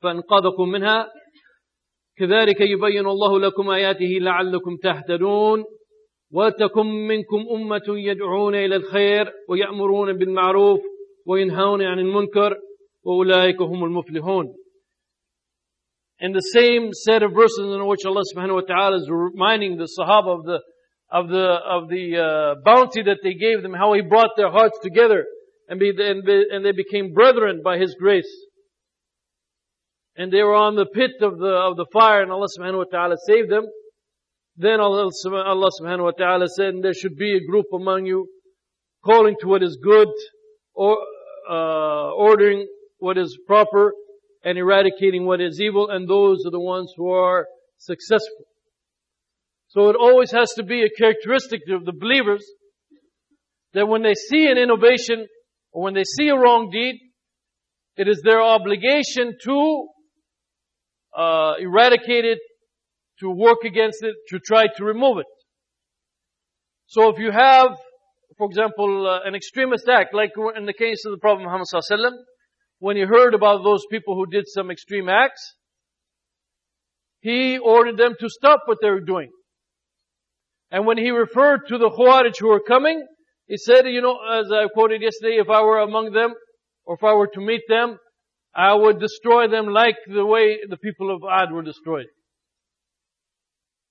فانقذكم 0.01 0.69
منها 0.69 1.08
كذلك 2.17 2.62
يبين 2.62 3.08
الله 3.08 3.39
لكم 3.39 3.69
آياته 3.69 4.17
لعلكم 4.21 4.78
تهتدون 4.84 5.63
وتكن 6.32 6.86
منكم 6.86 7.45
أمة 7.51 7.88
يدعون 7.88 8.56
إلى 8.56 8.75
الخير 8.75 9.32
ويأمرون 9.49 10.13
بالمعروف 10.13 10.80
وينهون 11.25 11.82
عن 11.82 11.99
المنكر 11.99 12.58
وأولئك 13.04 13.62
هم 13.62 13.84
المفلحون 13.84 14.56
In 16.17 16.32
the 16.32 16.39
same 16.39 16.93
set 16.93 17.23
of 17.23 17.34
verses 17.34 17.75
in 17.75 17.86
which 17.86 18.06
Allah 18.06 18.23
subhanahu 18.34 18.56
wa 18.56 18.62
ta'ala 18.62 18.97
is 18.97 19.10
reminding 19.10 19.78
the 19.78 19.89
Sahaba 19.99 20.39
of 20.39 20.45
the 20.45 20.60
of 21.12 21.28
the 21.28 21.45
of 21.45 21.89
the 21.89 22.17
uh, 22.17 22.62
bounty 22.63 23.04
that 23.04 23.19
they 23.21 23.34
gave 23.34 23.62
them, 23.62 23.73
how 23.73 23.93
He 23.93 24.01
brought 24.01 24.32
their 24.38 24.49
hearts 24.49 24.80
together 24.82 25.25
and, 25.67 25.78
be, 25.78 25.89
and, 25.89 26.23
be, 26.23 26.45
and 26.49 26.65
they 26.65 26.71
became 26.71 27.13
brethren 27.13 27.62
by 27.63 27.78
His 27.78 27.95
grace. 27.99 28.32
And 30.15 30.32
they 30.32 30.41
were 30.41 30.56
on 30.56 30.75
the 30.75 30.86
pit 30.86 31.12
of 31.21 31.38
the 31.38 31.51
of 31.51 31.75
the 31.75 31.86
fire, 31.91 32.21
and 32.21 32.32
Allah 32.32 32.47
subhanahu 32.58 32.78
wa 32.78 32.89
ta'ala 32.89 33.15
saved 33.28 33.51
them. 33.51 33.65
Then 34.61 34.79
Allah, 34.79 35.09
subhanahu 35.25 36.05
wa 36.05 36.11
ta'ala 36.11 36.46
said, 36.46 36.75
there 36.83 36.92
should 36.92 37.16
be 37.16 37.35
a 37.35 37.46
group 37.51 37.64
among 37.73 38.05
you 38.05 38.29
calling 39.03 39.35
to 39.40 39.46
what 39.46 39.62
is 39.62 39.79
good, 39.83 40.09
or 40.75 40.99
uh, 41.51 42.12
ordering 42.12 42.66
what 42.99 43.16
is 43.16 43.38
proper, 43.46 43.94
and 44.44 44.59
eradicating 44.59 45.25
what 45.25 45.40
is 45.40 45.62
evil, 45.62 45.88
and 45.88 46.07
those 46.07 46.44
are 46.44 46.51
the 46.51 46.61
ones 46.61 46.92
who 46.94 47.09
are 47.09 47.46
successful. 47.79 48.44
So 49.68 49.88
it 49.88 49.96
always 49.96 50.31
has 50.33 50.53
to 50.57 50.62
be 50.62 50.83
a 50.83 50.90
characteristic 50.90 51.62
of 51.70 51.87
the 51.87 51.94
believers 51.99 52.44
that 53.73 53.88
when 53.88 54.03
they 54.03 54.14
see 54.14 54.46
an 54.46 54.59
innovation 54.59 55.27
or 55.73 55.85
when 55.85 55.94
they 55.94 56.05
see 56.05 56.29
a 56.29 56.37
wrong 56.37 56.68
deed, 56.70 56.96
it 57.96 58.09
is 58.09 58.20
their 58.23 58.42
obligation 58.42 59.38
to 59.42 59.88
uh, 61.16 61.55
eradicate 61.59 62.27
it 62.27 62.40
to 63.20 63.30
work 63.30 63.59
against 63.64 64.02
it, 64.02 64.14
to 64.28 64.38
try 64.38 64.66
to 64.76 64.85
remove 64.85 65.18
it. 65.18 65.26
So 66.87 67.09
if 67.11 67.18
you 67.18 67.30
have, 67.30 67.76
for 68.37 68.46
example, 68.48 69.06
uh, 69.06 69.20
an 69.28 69.35
extremist 69.35 69.88
act, 69.88 70.14
like 70.14 70.33
in 70.56 70.66
the 70.66 70.72
case 70.72 71.04
of 71.04 71.12
the 71.12 71.18
Prophet 71.18 71.42
Muhammad 71.42 71.66
sallallahu 71.72 72.12
when 72.80 72.96
he 72.96 73.02
heard 73.02 73.35
about 73.35 73.62
those 73.62 73.85
people 73.90 74.14
who 74.14 74.26
did 74.26 74.46
some 74.48 74.70
extreme 74.70 75.09
acts, 75.09 75.54
he 77.20 77.59
ordered 77.59 77.98
them 77.98 78.14
to 78.18 78.28
stop 78.28 78.62
what 78.64 78.78
they 78.80 78.88
were 78.88 79.00
doing. 79.00 79.30
And 80.70 80.87
when 80.87 80.96
he 80.96 81.11
referred 81.11 81.68
to 81.68 81.78
the 81.78 81.90
Khawarij 81.90 82.38
who 82.38 82.48
were 82.48 82.61
coming, 82.66 83.06
he 83.46 83.56
said, 83.56 83.87
you 83.87 84.00
know, 84.00 84.18
as 84.33 84.50
I 84.50 84.68
quoted 84.72 85.02
yesterday, 85.02 85.37
if 85.37 85.50
I 85.50 85.62
were 85.62 85.80
among 85.80 86.12
them, 86.12 86.33
or 86.87 86.94
if 86.94 87.04
I 87.04 87.14
were 87.14 87.26
to 87.35 87.40
meet 87.40 87.62
them, 87.68 87.98
I 88.54 88.74
would 88.74 88.98
destroy 88.98 89.48
them 89.48 89.66
like 89.66 89.96
the 90.06 90.24
way 90.24 90.59
the 90.68 90.76
people 90.76 91.14
of 91.14 91.22
Ad 91.30 91.52
were 91.52 91.62
destroyed. 91.62 92.06